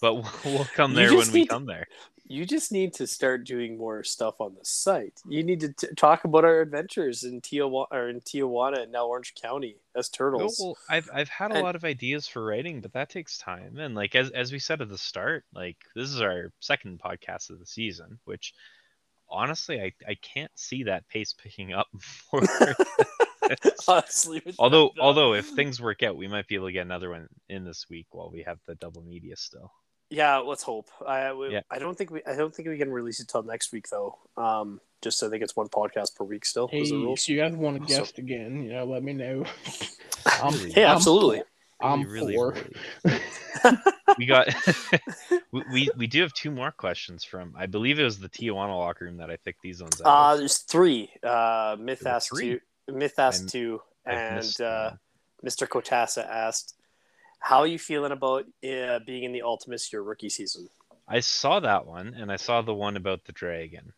[0.02, 1.86] But we'll, we'll come there when we need to- come there.
[2.32, 5.20] You just need to start doing more stuff on the site.
[5.28, 9.08] You need to t- talk about our adventures in Tijuana or in Tijuana and now
[9.08, 10.60] Orange County as Oh, turtles.
[10.60, 13.78] well, I've I've had a And- lot of ideas for writing, but that takes time.
[13.78, 17.50] And like as as we said at the start, like this is our second podcast
[17.50, 18.54] of the season, which
[19.30, 21.88] honestly I I can't see that pace picking up
[22.34, 22.44] more.
[23.88, 27.10] Honestly, although uh, although if things work out, we might be able to get another
[27.10, 29.72] one in this week while we have the double media still.
[30.12, 30.90] Yeah, let's hope.
[31.08, 31.62] I we, Yeah.
[31.72, 34.18] I don't think we I don't think we can release it till next week though.
[34.38, 36.68] Um, Just so I think it's one podcast per week still.
[36.68, 39.46] Hey, is if you guys want to So- guest again, you know, let me know.
[40.44, 40.72] I'm, Really?
[40.74, 41.42] Hey, I'm absolutely.
[41.82, 42.56] I'm really, for.
[43.04, 43.20] really.
[44.20, 44.48] we got
[45.52, 48.78] we, we we do have two more questions from I believe it was the Tijuana
[48.78, 50.08] locker room that I picked these ones out.
[50.08, 51.10] Uh, there's three.
[51.24, 52.60] Uh, Myth There asked three?
[52.88, 52.94] two.
[52.94, 54.92] Myth asked I'm- two, I've and uh.
[55.44, 55.68] Mr.
[55.68, 56.76] Kotasa asked,
[57.42, 60.70] "How are you feeling about uh, being in the Ultimus your rookie season?"
[61.08, 63.92] I saw that one and I saw the one about the dragon.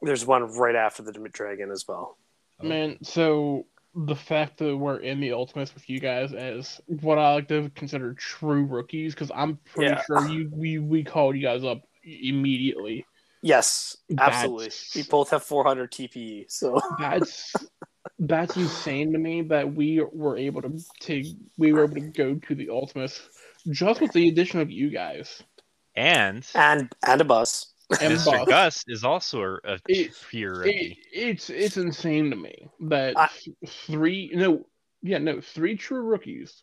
[0.00, 2.16] There's one right after the Dragon as well.
[2.60, 2.66] Oh.
[2.66, 7.34] Man, so the fact that we're in the Ultimus with you guys as what I
[7.34, 10.02] like to consider true rookies, because I'm pretty Yeah.
[10.04, 13.06] sure you we we called you guys up immediately.
[13.42, 14.64] Yes, absolutely.
[14.66, 17.52] That's- We both have 400 TPE, so That's
[18.18, 21.24] that's insane to me that we were able to to
[21.58, 23.28] we were able to go to the Ultimus
[23.70, 25.42] just with the addition of you guys.
[25.96, 27.72] And and and a bus.
[28.00, 28.24] And Mr.
[28.38, 28.48] Buff.
[28.48, 30.98] Gus is also a, a It- pure It, rookie.
[31.12, 33.28] it's it's insane to me that I-
[33.66, 34.66] three no
[35.02, 36.62] yeah no three true rookies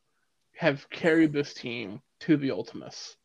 [0.56, 3.16] have carried this team to the Ultimus.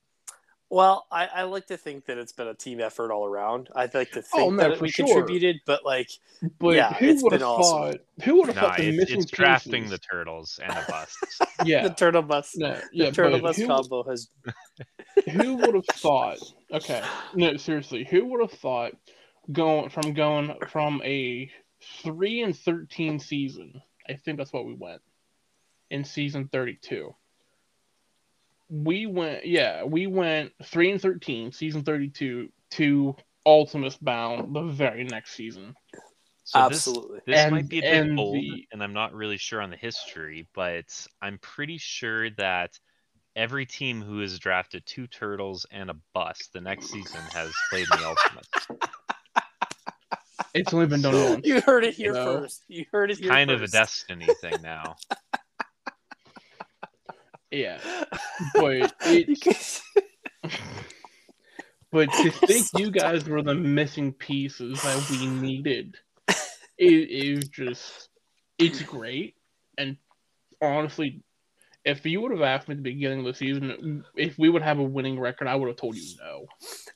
[0.68, 3.68] Well, I, I like to think that it's been a team effort all around.
[3.76, 5.06] I like to oh, think Oh, no, that we sure.
[5.06, 6.10] contributed, but like,
[6.58, 7.92] But Yeah, who it's would have been awesome.
[7.92, 8.24] thought?
[8.24, 10.84] Who would have Nah, thought the it's, missing it's drafting pieces- the turtles and a
[10.88, 11.16] bust.
[11.64, 14.28] yeah the turtle bus, no, the yeah turtle but bus who, combo has.
[15.30, 16.38] who would have thought?
[16.72, 17.02] Okay,
[17.34, 18.92] no seriously, who would have thought
[19.52, 21.48] going from going from a
[22.02, 23.80] three and thirteen season?
[24.08, 25.00] I think that's what we went
[25.90, 27.14] in season thirty-two.
[28.68, 35.04] We went, yeah, we went three and thirteen, season thirty-two, to Ultimus Bound the very
[35.04, 35.74] next season.
[36.44, 37.20] So Absolutely.
[37.26, 39.70] this And- might be a bit and bold, the- and I'm not really sure on
[39.70, 40.84] the history, but
[41.22, 42.78] I'm pretty sure that
[43.36, 47.86] every team who has drafted two turtles and a bus the next season has played
[47.92, 48.46] in the ultimate.
[50.54, 51.46] It's only been done once.
[51.46, 52.40] You heard it here No.
[52.40, 52.64] first.
[52.68, 54.96] You heard it here Kind of a destiny thing now.
[57.50, 57.78] Yeah,
[58.54, 60.50] but You it, can-
[61.92, 65.96] but to think you guys were the missing pieces that we needed,
[66.28, 66.34] it
[66.78, 68.08] is just
[68.58, 69.34] it's great.
[69.78, 69.96] And
[70.60, 71.22] honestly,
[71.84, 74.62] if you would have asked me at the beginning of the season if we would
[74.62, 76.46] have a winning record, I would have told you no.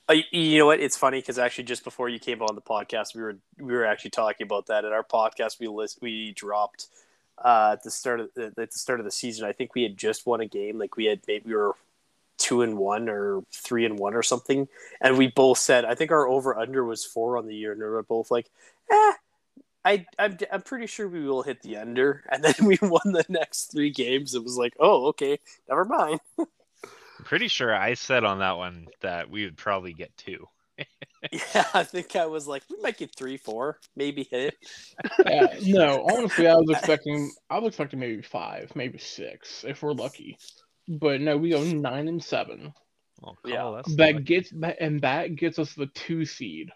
[0.09, 0.79] Uh, you- you know what?
[0.81, 3.85] It's funny because actually, just before you came on the podcast, we were we were
[3.85, 5.59] actually talking about that in our podcast.
[5.59, 6.87] We list we dropped
[7.43, 9.45] uh, at the start of the, at the start of the season.
[9.45, 10.77] I think we had just won a game.
[10.77, 11.75] Like we had maybe we were
[12.37, 14.67] two and one or three and one or something,
[14.99, 17.79] and we both said I think our over under was four on the year, and
[17.79, 18.49] we were both like,
[18.91, 19.13] eh.
[19.83, 23.25] I, I'm, I'm pretty sure we will hit the under, and then we won the
[23.29, 24.35] next three games.
[24.35, 26.19] It was like, oh, okay, never mind.
[27.23, 30.47] Pretty sure I said on that one that we would probably get two.
[31.31, 34.55] Yeah, I think I was like, we might get three, four, maybe hit.
[35.23, 39.91] Yeah, no, honestly, I was expecting I was expecting maybe five, maybe six if we're
[39.93, 40.37] lucky.
[40.87, 42.73] But no, we go nine and seven.
[43.23, 43.71] Oh, Yeah.
[43.75, 44.23] That's That lucky.
[44.23, 46.71] gets and that gets us the two seed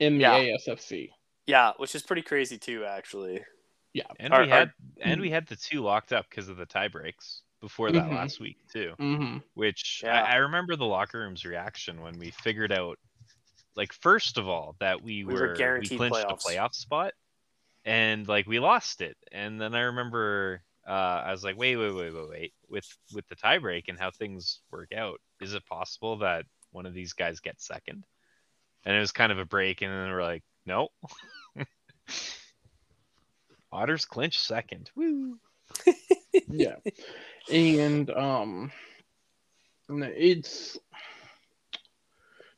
[0.00, 0.38] in the Yeah.
[0.66, 1.10] ASFC.
[1.46, 3.44] Yeah, which is pretty crazy too, actually.
[3.92, 4.04] Yeah.
[4.18, 4.70] and our- we had
[5.02, 8.14] and we had the two locked up because of the tie breaks before that Mhm.
[8.14, 8.94] last week too.
[8.98, 9.38] Mm-hmm.
[9.54, 10.22] which Yeah.
[10.22, 12.98] I, I remember the locker room's reaction when we figured out
[13.74, 16.46] like first of all that we, We were were, we guaranteed clinched playoffs.
[16.46, 17.12] a playoff spot
[17.84, 21.92] and like we lost it and then i remember uh, i was like wait wait
[21.94, 26.16] wait wait wait with with the tiebreak and how things work out is it possible
[26.18, 28.04] that one of these guys gets second
[28.84, 30.88] and it was kind of a break and then we're like no
[33.72, 35.38] otters clinch second Woo.
[36.48, 36.76] yeah.
[37.50, 38.72] And um
[39.88, 40.78] it's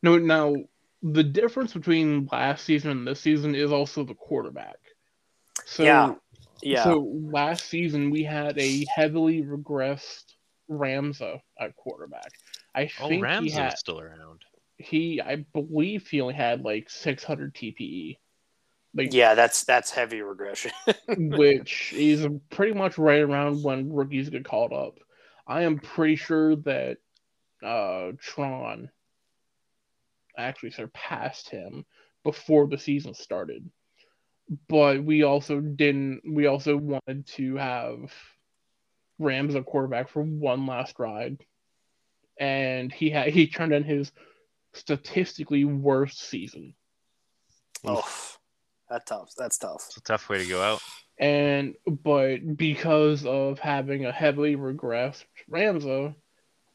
[0.03, 0.55] no now
[1.03, 4.79] the difference between last season and this season is also the quarterback.
[5.67, 6.15] So Yeah.
[6.63, 6.83] Yeah.
[6.85, 7.01] so
[7.31, 10.35] last season we had a heavily regressed
[10.71, 12.33] ramza at quarterback.
[12.75, 14.43] I oh think he had still around.
[14.77, 18.19] he i believe he only had like 600 tpe
[18.95, 20.73] like yeah, that's that's heavy regression.
[21.09, 24.99] which is pretty much right around when rookies get called up.
[25.47, 26.99] I am pretty sure that
[27.63, 28.91] uh, Tron
[30.37, 31.85] actually surpassed him
[32.25, 33.69] before the season started.
[34.69, 36.23] But we also didn't.
[36.27, 38.13] We also wanted to have
[39.21, 41.39] Ramza quarterback for one last ride,
[42.41, 44.11] and he had he turned in his
[44.73, 46.75] statistically worst season.
[47.85, 48.09] oh,
[48.91, 49.33] that tough.
[49.37, 49.85] That's tough.
[49.89, 50.81] it's a tough way to go out
[51.19, 56.15] and but because of having a heavily regressed Ramza,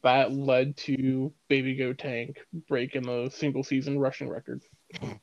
[0.02, 2.38] that led to Baby Go Tank
[2.68, 4.62] breaking the single season rushing record.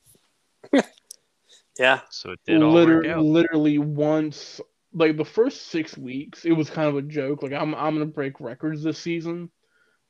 [1.79, 2.01] Yeah.
[2.09, 3.23] So it did all work literally, out.
[3.23, 4.61] literally once,
[4.93, 7.41] like the first six weeks, it was kind of a joke.
[7.41, 9.49] Like I'm, I'm gonna break records this season.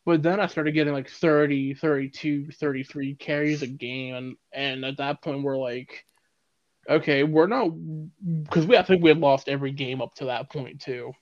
[0.03, 4.97] But then I started getting like 30, 32, 33 carries a game, and, and at
[4.97, 6.03] that point we're like,
[6.89, 7.71] okay, we're not
[8.43, 11.13] because we I think we had lost every game up to that point too.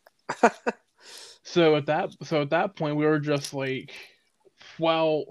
[1.43, 3.93] so at that so at that point we were just like,
[4.78, 5.26] well,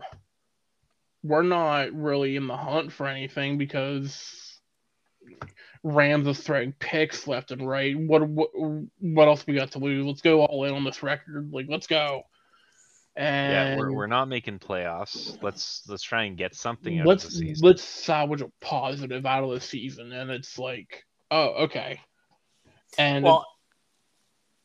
[1.23, 4.61] we're not really in the hunt for anything because
[5.83, 7.99] Rams is throwing picks left and right.
[7.99, 8.51] What what
[9.01, 10.05] what else we got to lose?
[10.05, 11.51] Let's go all in on this record.
[11.53, 12.23] Like let's go.
[13.19, 15.37] Yeah, we're, we're not making playoffs.
[15.43, 17.67] Let's let's try and get something out let's of the season.
[17.67, 22.01] let's salvage a positive out of the season, and it's like, oh, okay.
[22.97, 23.45] And Well,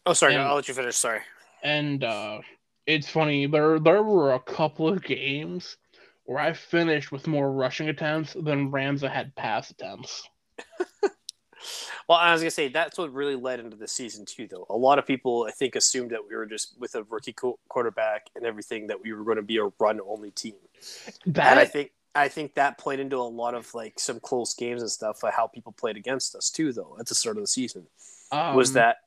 [0.06, 0.36] oh, sorry.
[0.36, 0.96] and- I'll let you finish.
[0.96, 1.22] Sorry.
[1.64, 2.40] and uh,
[2.86, 3.48] it's funny.
[3.48, 5.78] There there were a couple of games
[6.26, 10.28] where I finished with more rushing attempts than Ramza had pass attempts.
[12.08, 14.66] Well, I was gonna say that's what really led into the season too, though.
[14.70, 17.58] A lot of people, I think, assumed that we were just with a rookie qu-
[17.70, 20.56] quarterback and everything that we were going to be a run-only team.
[21.26, 24.82] and I think I think that played into a lot of like some close games
[24.82, 25.24] and stuff.
[25.24, 27.88] Like how people played against us too, though, at the start of the season.
[28.32, 28.98] um, was that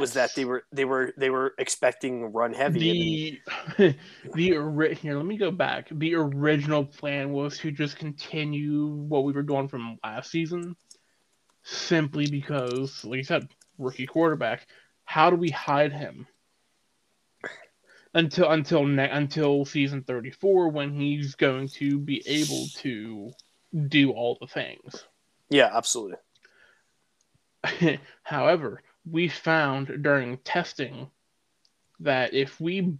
[0.00, 3.40] was that they were they were they were expecting run heavy.
[3.76, 3.94] the
[4.34, 9.24] the ori- here let me go back the original plan was to just continue what
[9.24, 10.74] we were doing from last season
[11.68, 13.48] simply because like you said
[13.78, 14.66] rookie quarterback
[15.04, 16.26] how do we hide him
[18.14, 23.30] until until ne- until season 34 when he's going to be able to
[23.88, 25.04] do all the things
[25.50, 26.18] yeah, absolutely.
[28.22, 31.10] However, we found during testing
[32.00, 32.94] that if we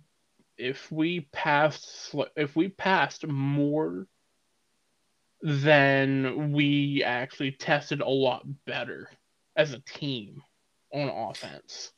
[0.57, 4.07] if we passed if we passed more
[5.43, 9.09] then we actually tested a lot better
[9.57, 10.43] as a team
[10.93, 11.93] on offense.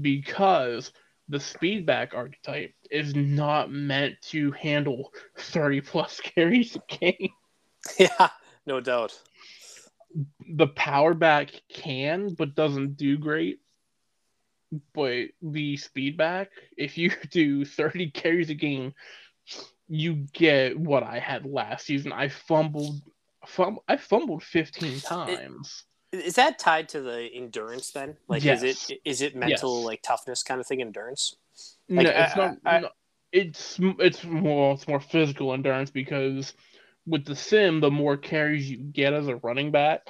[0.00, 0.92] Because
[1.28, 7.30] the speed back archetype is not meant to handle 30 plus carries a game.
[7.98, 8.28] Yeah,
[8.66, 9.18] no doubt.
[10.48, 13.60] the power back can but doesn't do great.
[14.92, 18.94] But the speed back, if you do 30 carries a game
[19.88, 22.96] you get what i had last season i fumbled
[23.46, 28.16] fum- i fumbled 15 times Is that tied to the endurance then?
[28.28, 28.62] Like, Yes.
[28.62, 29.84] is it is it mental Yes.
[29.86, 30.80] like toughness kind of thing?
[30.80, 31.36] Endurance?
[31.88, 32.88] no it's I- not I- no,
[33.32, 36.54] it's it's more it's more physical endurance because
[37.04, 40.08] with the sim the more carries you get as a running back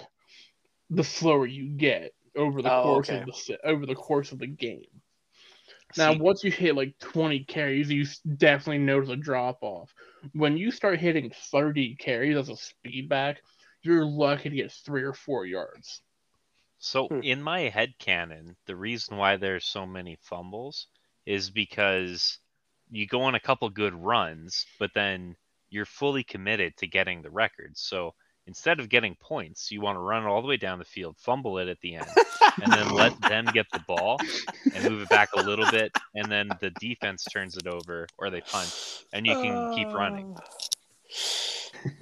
[0.90, 3.20] the slower you get over the Oh, course okay.
[3.20, 4.93] of the over the course of the game
[5.96, 8.04] Now, See, once you hit like 20 carries, you
[8.36, 9.92] definitely notice a drop off.
[10.32, 13.42] When you start hitting 30 carries as a speed back,
[13.82, 16.02] you're lucky to get three or four yards.
[16.78, 17.20] So Hmm.
[17.20, 20.86] in my head canon, the reason why there's so many fumbles
[21.26, 22.38] is because
[22.88, 25.36] you go on a couple good runs, but then
[25.68, 27.76] you're fully committed to getting the record.
[27.76, 28.14] So
[28.46, 31.16] instead of getting points, you want to run it all the way down the field,
[31.18, 32.06] fumble it at the end,
[32.62, 34.18] and then let them get the ball
[34.74, 38.30] and move it back a little bit, and then the defense turns it over or
[38.30, 40.36] they punt, and you can keep running.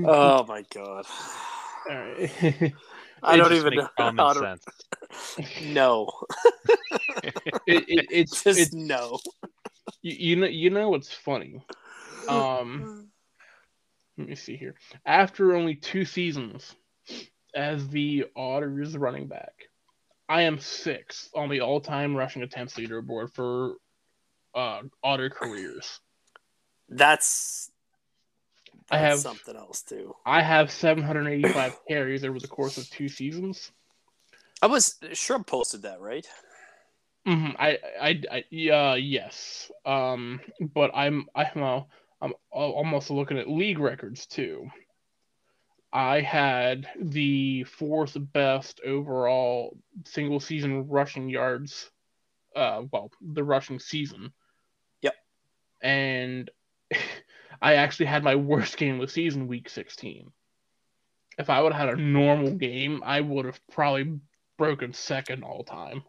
[0.05, 1.05] oh my god!
[1.91, 2.73] All right.
[3.25, 3.89] I It don't even makes know.
[3.97, 4.65] common how to- sense.
[5.63, 6.11] No,
[7.23, 7.35] it,
[7.67, 9.19] it, it's just it's no.
[10.01, 11.63] you, you know you know what's funny.
[12.29, 13.11] Um,
[14.19, 14.75] let me see here.
[15.07, 16.75] After only two seasons
[17.55, 19.53] as the Otters running back,
[20.29, 23.75] I am sixth on the all-time rushing attempts leaderboard for
[24.55, 26.01] uh, Otter careers.
[26.89, 27.71] That's
[28.91, 30.15] I have- something else too.
[30.27, 33.71] I have 785 carries over the course of two seasons.
[34.61, 36.27] I was Shrub posted that right.
[37.27, 37.57] Mm-hmm.
[37.59, 39.71] I, I, I, yeah, yes.
[39.87, 41.81] Um, but I'm, I'm, uh,
[42.23, 44.71] I'm almost looking at league records too.
[45.93, 51.91] I had the fourth best overall single season rushing yards.
[52.55, 54.33] Uh, well, the rushing season.
[55.03, 55.15] Yep.
[55.83, 56.51] And
[57.63, 60.31] I actually had my worst game of the season, week 16.
[61.39, 64.21] If I would have had a normal game, I would have probably
[64.59, 66.05] broken second all time.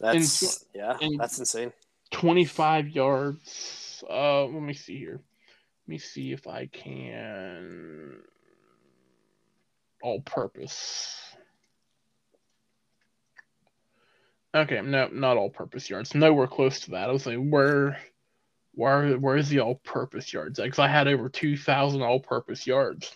[0.00, 1.72] That's yeah, that's insane.
[2.10, 4.04] 25 yards.
[4.08, 5.20] Uh, let me see here.
[5.86, 8.18] Let me see if I can.
[10.02, 11.16] All purpose.
[14.54, 16.14] Okay, no, not all purpose yards.
[16.14, 17.08] Nowhere close to that.
[17.08, 17.98] I was like, where,
[18.72, 20.58] where where's the all-purpose yards?
[20.58, 23.14] Because I had over two thousand all-purpose yards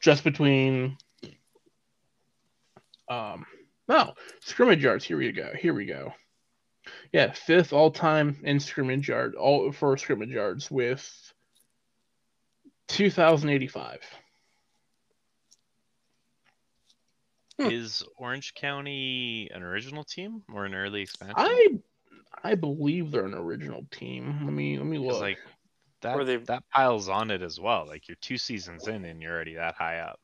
[0.00, 0.96] just between.
[3.08, 3.44] Um,
[3.92, 5.04] no scrimmage yards.
[5.04, 5.52] Here we go.
[5.58, 6.12] Here we go.
[7.12, 11.32] Yeah, fifth all-time in scrimmage yard, all for scrimmage yards with
[12.88, 14.00] two thousand eighty-five.
[17.60, 17.70] Hmm.
[17.70, 21.34] Is Orange County an original team or an early expansion?
[21.36, 21.66] I
[22.42, 24.40] I believe they're an original team.
[24.44, 25.20] Let me let me look.
[25.20, 25.38] like
[26.00, 27.86] that they- that piles on it as well.
[27.86, 30.18] Like you're two seasons in and you're already that high up.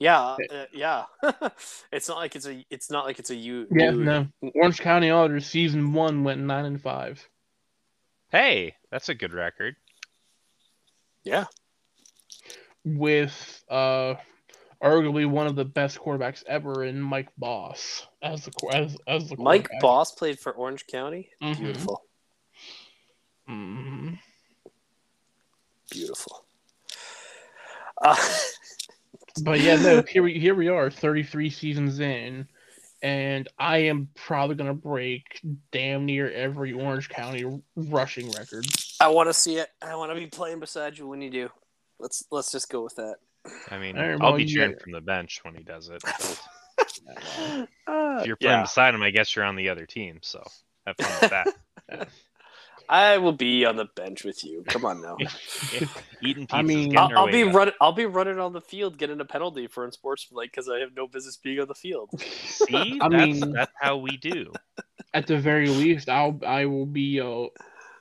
[0.00, 1.04] Yeah, uh, yeah.
[1.92, 2.64] it's not like it's a.
[2.70, 3.66] It's not like it's a you.
[3.70, 4.26] yeah, new- no.
[4.54, 7.26] Orange County Otters season one went nine and five.
[8.30, 9.76] Hey, that's a good record.
[11.22, 11.44] Yeah,
[12.84, 14.14] with uh
[14.82, 19.30] arguably one of the best quarterbacks ever in Mike Boss as the qu- as as
[19.30, 19.68] the Mike.
[19.80, 21.30] Boss played for Orange County.
[21.40, 21.58] Mhm.
[21.58, 22.02] Beautiful,
[23.48, 24.18] Mhm.
[25.90, 26.44] beautiful.
[28.02, 28.16] Uh,
[29.42, 32.46] But yeah, no, here we here we are, 33 seasons in,
[33.02, 35.40] and I am probably gonna break
[35.72, 38.66] damn near every Orange County rushing record.
[39.00, 39.68] I want to see it.
[39.82, 41.48] I want to be playing beside you when you do.
[41.98, 43.16] Let's let's just go with that.
[43.70, 45.62] I mean, All right, I'll well, be you cheering get- from the bench when he
[45.62, 46.02] does it.
[46.04, 47.66] Uh,
[48.20, 50.18] if you're playing yeah, beside him, I guess you're on the other team.
[50.22, 50.42] So
[50.86, 52.08] have fun with that.
[52.88, 54.62] I will be on the bench with you.
[54.68, 55.16] Come on now.
[56.22, 56.56] Eating pizza.
[56.56, 57.74] I mean- I'll, I'll be running.
[57.80, 61.06] I'll be running on the field, getting a penalty for unsportsmanlike because I have no
[61.06, 62.10] business being on the field.
[62.20, 64.52] See, I that's, mean- that's how we do.
[65.12, 67.46] At the very least, I'll I will be uh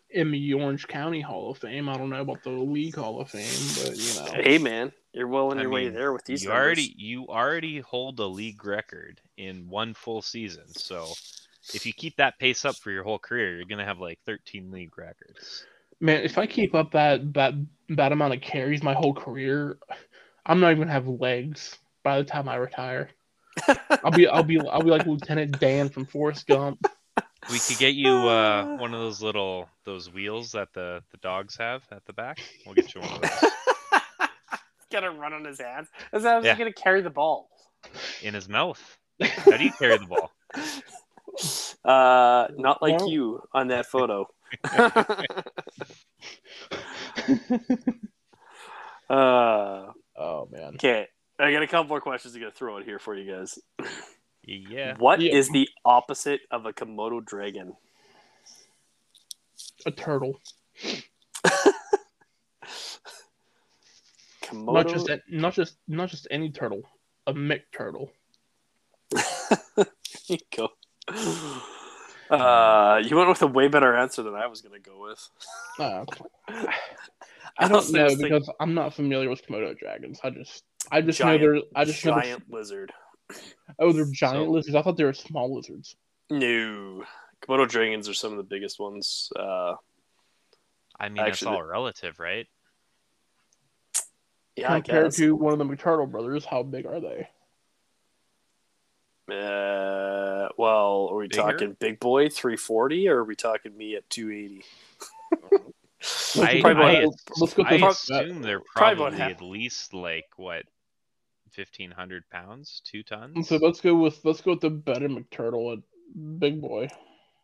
[0.09, 1.89] in the Orange County Hall of Fame.
[1.89, 3.43] I don't know about the League Hall of Fame,
[3.84, 4.43] but you know.
[4.43, 6.43] Hey man, you're well on I your way there with these.
[6.43, 6.63] you numbers.
[6.65, 10.67] already you already hold a league record in one full season.
[10.69, 11.07] So
[11.74, 14.72] if you keep that pace up for your whole career, you're gonna have like 13
[14.72, 15.66] league records.
[15.99, 17.53] Man, if I keep up that that
[17.89, 19.78] that amount of carries my whole career,
[20.45, 23.09] I'm not even gonna have legs by the time I retire.
[24.03, 26.86] I'll be I'll be I'll be like Lieutenant Dan from Forrest Gump.
[27.49, 31.55] We could get you uh, one of those little those wheels that the the dogs
[31.57, 32.38] have at the back.
[32.66, 33.30] We'll get you one of those
[34.91, 35.88] Gonna run on his hands.
[36.11, 36.57] As I was Yeah.
[36.57, 37.49] gonna carry the ball.
[38.22, 38.82] in his mouth.
[39.22, 40.32] How do you carry the ball?
[41.84, 44.25] Uh, not like Well- you on that photo.
[49.09, 50.75] uh, oh man.
[50.75, 51.07] okay,
[51.39, 53.59] I got a couple more questions to get throw out here for you guys.
[54.43, 54.95] Yeah.
[54.97, 55.53] What is Yeah.
[55.53, 57.75] the opposite of a Komodo dragon?
[59.86, 60.39] A turtle.
[64.43, 64.73] Komodo.
[64.73, 66.84] Not just not just not just any turtle.
[67.27, 68.09] A McTurtle.
[69.11, 69.86] There
[70.27, 70.69] you go.
[72.29, 75.29] Uh, you went with a way better answer than I was gonna go with.
[75.79, 76.05] Uh,
[77.57, 80.19] I don't honestly know was thinking because I'm not familiar with Komodo dragons.
[80.23, 82.91] I just I just Giant- know they're I just know they're, giant lizard.
[83.77, 84.75] oh they're giant So- lizards.
[84.75, 85.95] I thought they were small lizards.
[86.31, 87.03] No,
[87.41, 89.29] Komodo dragons are some of the biggest ones.
[89.37, 89.75] Uh,
[90.99, 92.47] I mean, it's Actually, all relative, right?
[94.55, 95.17] yeah, I Compared guess.
[95.17, 97.27] to one of the McTurtle brothers, how big are they?
[99.32, 101.41] Uh, well, are we Bigger?
[101.41, 104.63] talking big boy 340 or are we talking me at 280?
[106.41, 107.07] I, Probably I,
[107.39, 109.32] let's go I with assume they're Probably probably, about half.
[109.32, 110.63] at least like what,
[111.51, 113.47] fifteen hundred pounds, two tons.
[113.47, 115.80] So let's go with let's go with the better McTurtle at
[116.39, 116.89] Big Boy.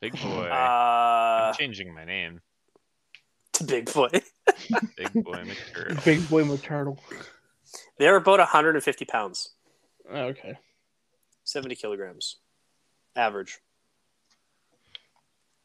[0.02, 0.48] Big boy.
[0.52, 2.42] uh, I'm changing my name.
[3.54, 4.10] to big boy.
[4.98, 6.04] Big boy McTurtle.
[6.04, 6.98] Big Boy McTurtle.
[7.98, 9.52] They're about 150 pounds,
[10.14, 10.58] Okay.
[11.50, 12.38] 70 kilograms,
[13.16, 13.60] average.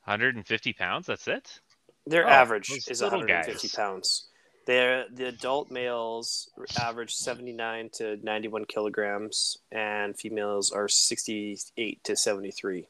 [0.04, 1.06] 150 pounds.
[1.06, 1.60] That's it.
[2.06, 3.74] Their Oh, average is 150 guys.
[3.74, 4.28] pounds.
[4.66, 6.50] They're, the adult males
[6.80, 12.88] average 79 to 91 kilograms, and females are 68 to 73.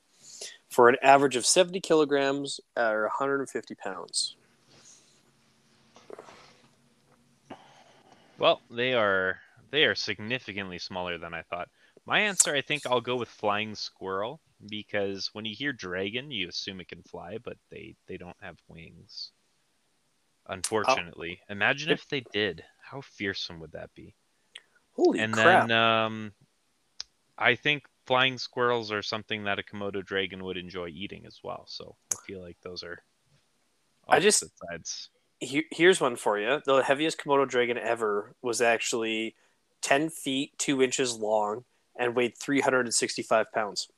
[0.71, 4.37] For an average of 70 kilograms or 150 pounds.
[8.39, 9.39] Well, they are
[9.71, 11.69] they are significantly smaller than I thought.
[12.07, 16.49] My answer, I think, I'll go with flying squirrel because when you hear dragon, you
[16.49, 19.31] assume it can fly, but they they don't have wings.
[20.47, 22.63] Unfortunately, imagine if they did.
[22.83, 24.15] How fearsome would that be?
[24.93, 25.63] Holy and crap.
[25.63, 26.33] And then um,
[27.39, 31.65] I think flying squirrels are something that a Komodo dragon would enjoy eating as well.
[31.67, 33.03] So I feel like those are
[34.07, 35.09] I just- sides.
[35.41, 36.61] Here- here's one for you.
[36.65, 39.35] The heaviest Komodo dragon ever was actually
[39.81, 41.65] 10 feet, 2 inches long,
[41.99, 43.89] and weighed 365 pounds.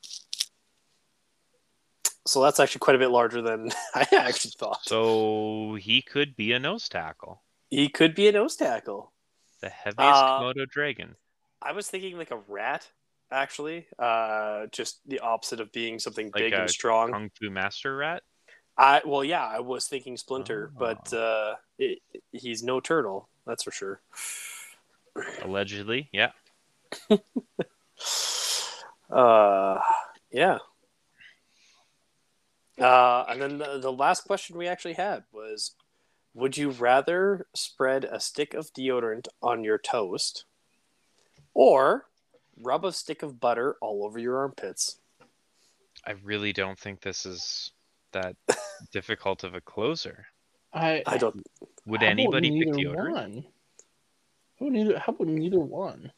[2.27, 4.85] So that's actually quite a bit larger than I actually thought.
[4.85, 9.13] So he could be a nose tackle, He could be a nose tackle.
[9.61, 11.15] the heaviest Uh, Komodo dragon.
[11.63, 12.89] I was thinking like a rat,
[13.31, 13.87] actually.
[13.99, 17.13] Uh, just the opposite of being something Like big and strong.
[17.13, 18.23] Kung Fu Master Rat.
[18.79, 20.79] I well, yeah, I was thinking Splinter, Oh.
[20.79, 22.01] but uh, it,
[22.33, 23.29] he's no turtle.
[23.47, 24.03] That's for sure.
[25.43, 26.33] Allegedly, yeah.
[29.11, 29.81] Uh,
[30.31, 30.59] yeah.
[32.79, 35.75] Uh, and then the, the last question we actually had was
[36.35, 40.45] Would you rather spread a stick of deodorant on your toast
[41.55, 42.07] or
[42.61, 44.99] rub a stick of butter all over your armpits?
[46.07, 47.73] I really don't think this is
[48.13, 48.37] that
[48.93, 50.27] difficult of a closer.
[50.73, 51.43] I I don't.
[51.87, 53.13] Would anybody pick neither deodorant?
[53.13, 53.45] One?
[54.61, 54.99] How neither?
[54.99, 56.13] How about neither one?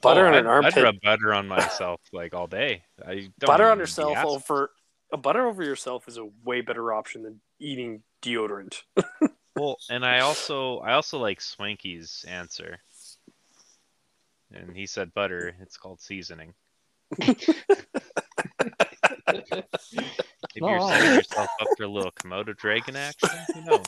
[0.00, 0.76] Butter Oh, on I'd, an armpit.
[0.78, 2.82] I'd rub butter on myself like all day.
[3.06, 4.70] I don't butter on yourself over.
[5.12, 8.82] A butter over yourself is a way better option than eating deodorant.
[9.54, 12.78] Well, and I also I also like Swanky's answer.
[14.50, 15.54] And he said butter.
[15.60, 16.54] It's called seasoning.
[17.18, 17.36] If
[20.56, 20.88] you're Oh.
[20.88, 23.86] setting yourself up for a little Komodo dragon action, who knows?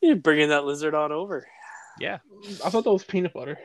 [0.00, 1.44] You're bringing that lizard on over.
[2.00, 2.18] Yeah.
[2.64, 3.58] I thought that was peanut butter.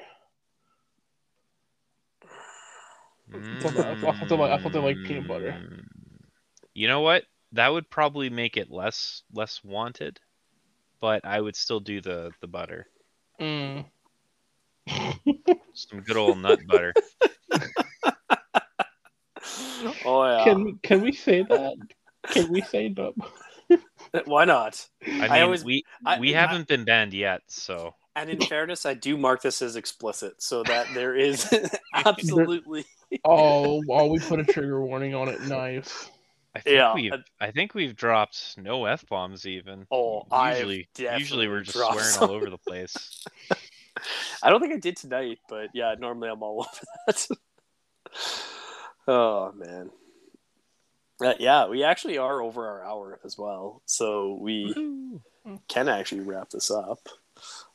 [3.62, 5.52] Thought that- I thought- I thought they like- I thought they liked peanut butter.
[5.52, 5.86] Mm.
[6.74, 7.26] You know what?
[7.54, 10.20] That would probably make it less less wanted,
[11.00, 12.88] but I would still do the the butter.
[13.40, 13.86] Mm.
[15.74, 16.94] Some good old nut butter.
[20.06, 20.44] Oh yeah.
[20.46, 21.76] Can can we say that?
[22.30, 23.16] Can we say dub?
[24.26, 24.88] Why not?
[25.06, 28.42] I mean, I always- we I- we I- haven't been banned yet, so And in
[28.48, 31.52] fairness, I do mark this as explicit so that there is
[31.94, 32.86] absolutely
[33.26, 35.42] Oh, oh, we put a trigger warning on it.
[35.42, 36.10] Nice.
[36.56, 39.86] I think Yeah, we've I- I think we've dropped no f bombs even.
[39.92, 43.24] Oh, I've usually usually we're just swearing dropped all over the place.
[44.42, 47.28] I don't think I did tonight, but yeah, normally I'm all over that.
[49.08, 49.90] oh man.
[51.24, 54.74] Uh, yeah, we actually are over our hour as well, so we
[55.70, 57.00] can actually wrap this up.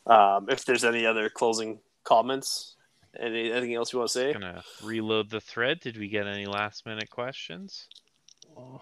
[0.09, 2.77] Um, if there's any other closing comments,
[3.19, 4.33] any, anything else you want to say?
[4.33, 5.81] Gonna reload the thread.
[5.81, 7.87] Did we get any last minute questions?
[8.57, 8.81] Oh,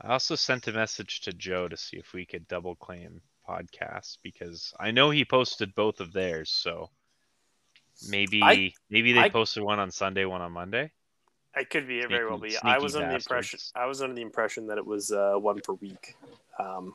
[0.00, 4.16] I also sent a message to Joe to see if we could double claim podcasts
[4.22, 6.90] because I know he posted both of theirs, so
[8.08, 10.90] maybe I- maybe they I- posted one on Sunday, one on Monday.
[11.54, 12.56] It could be, it very well be.
[12.56, 13.60] I sneaky was under the impression.
[13.74, 16.16] I was under the impression that it was uh, one per week.
[16.58, 16.94] Um,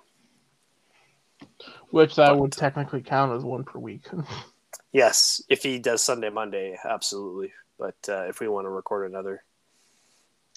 [1.90, 4.06] Which that But- would technically count as one per week.
[4.92, 7.54] yes, if he does Sunday, Monday, absolutely.
[7.80, 9.44] But uh, if we want to record another,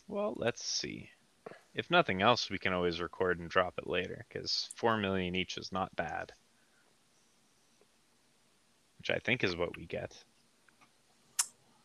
[0.09, 1.10] Well, let's see.
[1.74, 5.56] If nothing else, we can always record and drop it later because four million each
[5.56, 6.32] is not bad.
[8.98, 10.12] Which I think is what we get.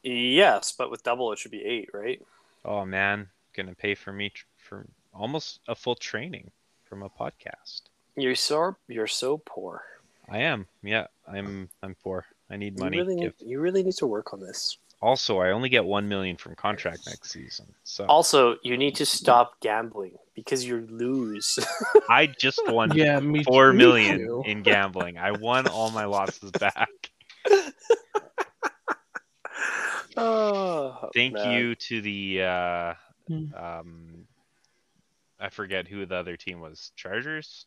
[0.04, 2.22] yes, but with double, it should be eight, right?
[2.64, 6.52] Oh man, gonna pay for me tr- for almost a full training
[6.84, 7.84] from a podcast.
[8.16, 9.84] You're so you're so poor.
[10.30, 10.68] I am.
[10.82, 11.70] Yeah, I'm.
[11.84, 12.26] I'm poor.
[12.50, 12.98] I need money.
[12.98, 14.78] You really need, you really need to work on this.
[15.02, 19.06] Also, I only get one million from contract next season, so Also, you need to
[19.06, 21.60] stop gambling because you lose.
[22.10, 24.44] I just won yeah, me four me million too.
[24.46, 25.18] in gambling.
[25.18, 26.90] I won all my losses back.
[30.18, 31.52] oh, Thank man.
[31.52, 32.42] you to the.
[32.44, 32.94] Uh,
[33.28, 33.56] Hmm.
[33.56, 34.28] um,
[35.40, 36.92] I forget who the other team was.
[36.96, 37.66] Chargers.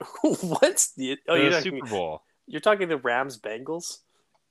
[0.22, 1.16] What's the?
[1.28, 2.22] Oh, the you're Super talking, Bowl.
[2.46, 3.98] you're talking the Rams Bengals.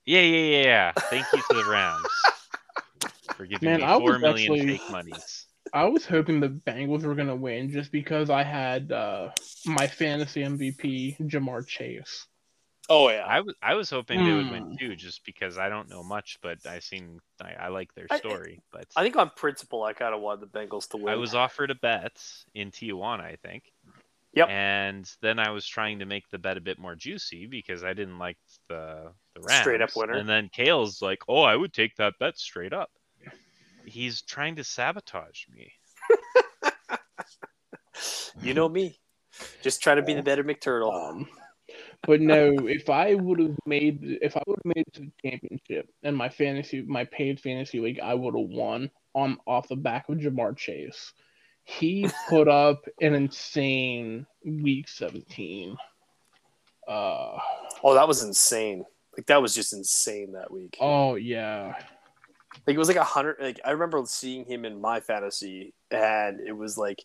[0.05, 0.91] Yeah, yeah, yeah, yeah.
[0.97, 4.89] Thank you to the Rams for giving Man, me I four was million actually- fake
[4.91, 5.45] monies.
[5.73, 9.29] I was hoping the Bengals were gonna win just because I had uh,
[9.65, 12.27] my fantasy MVP Ja'Marr Chase.
[12.89, 14.75] Oh yeah, I was I was hoping they would win Hmm.
[14.75, 18.17] too, just because I don't know much, but I seen I, I like their I-
[18.17, 18.61] story.
[18.71, 21.13] But I think on principle, I kind of wanted the Bengals to win.
[21.13, 22.21] I was offered a bet
[22.53, 23.63] in Tijuana, I think.
[24.34, 24.49] Yep.
[24.49, 27.93] And then I was trying to make the bet a bit more juicy because I
[27.93, 28.38] didn't like
[28.68, 29.61] the the Rams.
[29.61, 30.14] Straight up winner.
[30.14, 32.89] And then Kale's like, "Oh, I would take that bet straight up."
[33.85, 35.72] He's trying to sabotage me.
[38.41, 38.97] you know me,
[39.61, 40.93] just trying to be the better McTurtle.
[40.93, 41.27] Um,
[42.05, 45.30] but no, if I would have made if I would have made it to the
[45.30, 49.76] championship and my fantasy my paid fantasy league, I would have won on off the
[49.76, 51.14] back of Ja'Marr Chase.
[51.64, 55.77] He put up an insane week seventeen.
[56.88, 57.38] Uh
[57.84, 58.85] Oh, that was insane.
[59.18, 60.77] Like that was just insane that week.
[60.80, 61.76] oh yeah.
[62.65, 63.38] Like it was like a hundred.
[63.40, 67.03] Like I remember seeing him in my fantasy, and it was like,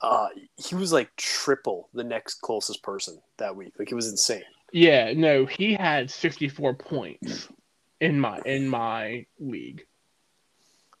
[0.00, 3.72] uh, he was like triple the next closest person that week.
[3.78, 4.44] Like it was insane.
[4.72, 7.48] Yeah, no, he had 64 points
[8.00, 9.86] in my in my league.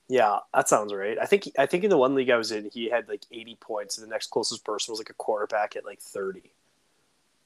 [0.08, 1.18] Yeah, that sounds right.
[1.20, 3.56] I think I think in the one league I was in, he had like 80
[3.60, 6.50] points, and the next closest person was like a quarterback at like 30.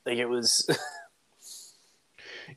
[0.06, 0.68] Like it was.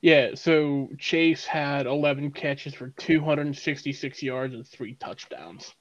[0.01, 5.73] Yeah, so Chase had 11 catches for 266 yards and three touchdowns.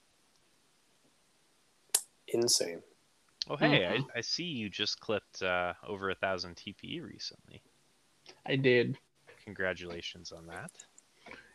[2.29, 2.83] insane.
[3.49, 4.05] Oh, hey, Mhm.
[4.15, 7.63] I, I see you just clipped uh, over a thousand TPE recently.
[8.47, 8.99] I did.
[9.45, 10.71] Congratulations on that.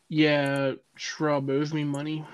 [0.08, 2.26] Yeah, Shrub owes me money.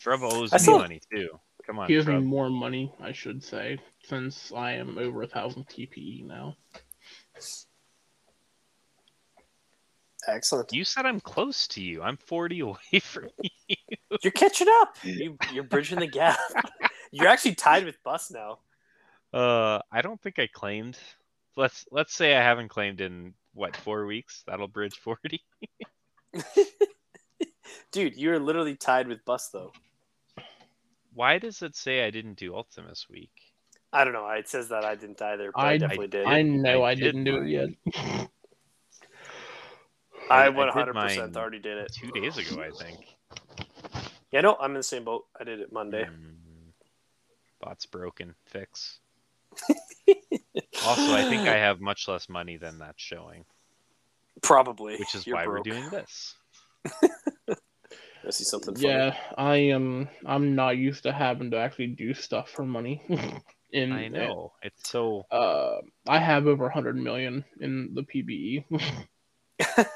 [0.00, 1.28] Shrub owes I me saw- money too.
[1.66, 2.24] Come on, He owes me Shrub.
[2.24, 6.56] more money, I should say, since I am over a thousand TPE now.
[10.26, 10.72] Excellent.
[10.72, 12.02] You said I'm close to you.
[12.02, 12.60] I'm 40
[12.92, 13.28] away from
[13.68, 13.76] you.
[14.22, 14.96] You're catching up.
[15.02, 16.38] You, you're bridging the gap.
[17.12, 18.60] You're actually tied with Bus now.
[19.34, 20.96] Uh, I don't think I claimed.
[21.56, 24.44] Let's let's say I haven't claimed in what four weeks.
[24.46, 25.42] That'll bridge 40.
[27.92, 29.72] Dude, you're literally tied with Bus though.
[31.12, 33.30] Why does it say I didn't do Ultimus week?
[33.92, 34.28] I don't know.
[34.30, 36.26] It says that I didn't either, but I, I- definitely did.
[36.26, 37.68] I know I I, did didn't do it yet.
[40.30, 41.92] I I 100% mine already did it.
[41.92, 43.00] Two days ago, I think.
[44.30, 45.24] Yeah, no, I'm in the same boat.
[45.40, 46.04] I did it Monday.
[46.04, 46.72] Mm,
[47.60, 48.34] bot's broken.
[48.46, 49.00] Fix.
[50.86, 53.44] Also, I think I have much less money than that's showing,
[54.40, 54.96] Probably.
[54.96, 55.66] which is You're why broke.
[55.66, 56.34] we're doing this.
[58.26, 58.88] I see something funny.
[58.88, 60.08] Yeah, I am.
[60.26, 63.02] I'm not used to having to actually do stuff for money.
[63.72, 65.24] in I know it's so.
[65.30, 65.76] Uh,
[66.08, 68.02] I have over 100 million in the.
[68.02, 68.64] PBE.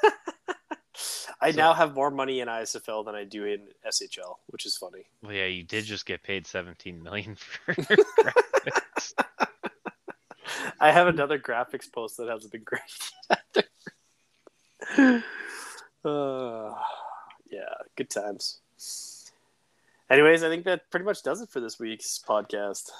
[1.41, 4.77] I So- now have more money in ISFL than I do in SHL, which is
[4.77, 5.05] funny.
[5.23, 7.35] Well, yeah, you did just get paid 17 million
[7.67, 9.13] for graphics.
[10.81, 13.67] I have another graphics post that hasn't been great.
[16.05, 16.71] uh,
[17.55, 18.59] yeah, good times.
[20.11, 22.91] Anyways, I think that pretty much does it for this week's podcast.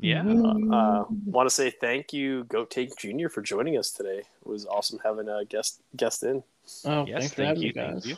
[0.00, 0.22] Yeah.
[0.22, 4.18] Uh, Want to say thank you, Goat Take Junior, for joining us today.
[4.18, 6.42] It was awesome having a guest guest in.
[6.84, 8.16] Oh, Yes, thanks thank having you, me, thank you.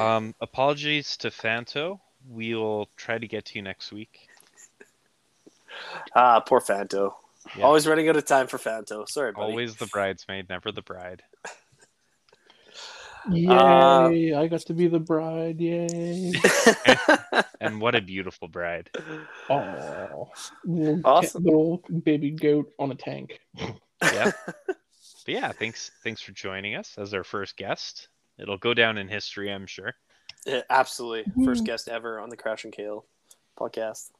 [0.00, 1.98] Um, apologies to Fanto.
[2.28, 4.28] We'll try to get to you next week.
[6.14, 7.14] Ah, poor Fanto.
[7.56, 7.64] Yeah.
[7.64, 9.08] Always running out of time for Fanto.
[9.08, 9.50] Sorry, buddy.
[9.50, 11.22] Always the bridesmaid, never the bride.
[13.30, 14.32] Yay!
[14.32, 15.60] Uh, I got to be the bride.
[15.60, 16.32] Yay!
[17.60, 18.88] And what a beautiful bride.
[19.50, 20.28] Oh,
[20.64, 21.42] little, Awesome.
[21.42, 23.40] little baby goat on a tank.
[24.02, 24.30] Yeah.
[24.66, 24.76] but
[25.26, 28.08] yeah, thanks thanks for joining us as our first guest.
[28.38, 29.94] It'll go down in history, I'm sure.
[30.46, 31.32] Yeah, absolutely.
[31.44, 33.04] First guest ever on the Crash and Kale
[33.58, 34.10] podcast.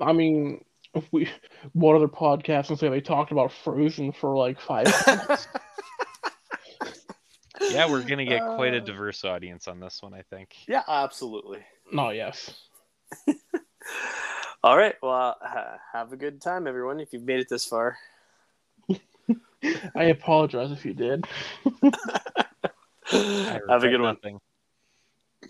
[0.00, 0.64] I mean,
[0.94, 1.28] if we
[1.72, 5.48] what other podcast can say they talked about Frozen for like five minutes?
[7.60, 10.56] Yeah, we're gonna get quite a Uh, diverse audience on this one, I think.
[10.66, 11.64] Yeah, absolutely.
[11.92, 12.52] no, yes.
[14.64, 14.94] All right.
[15.02, 16.98] Well, ha- have a good time, everyone.
[17.00, 17.98] If you've made it this far.
[19.94, 21.24] I apologize if you did.
[23.04, 24.16] Have a regret good one.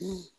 [0.00, 0.30] nothing.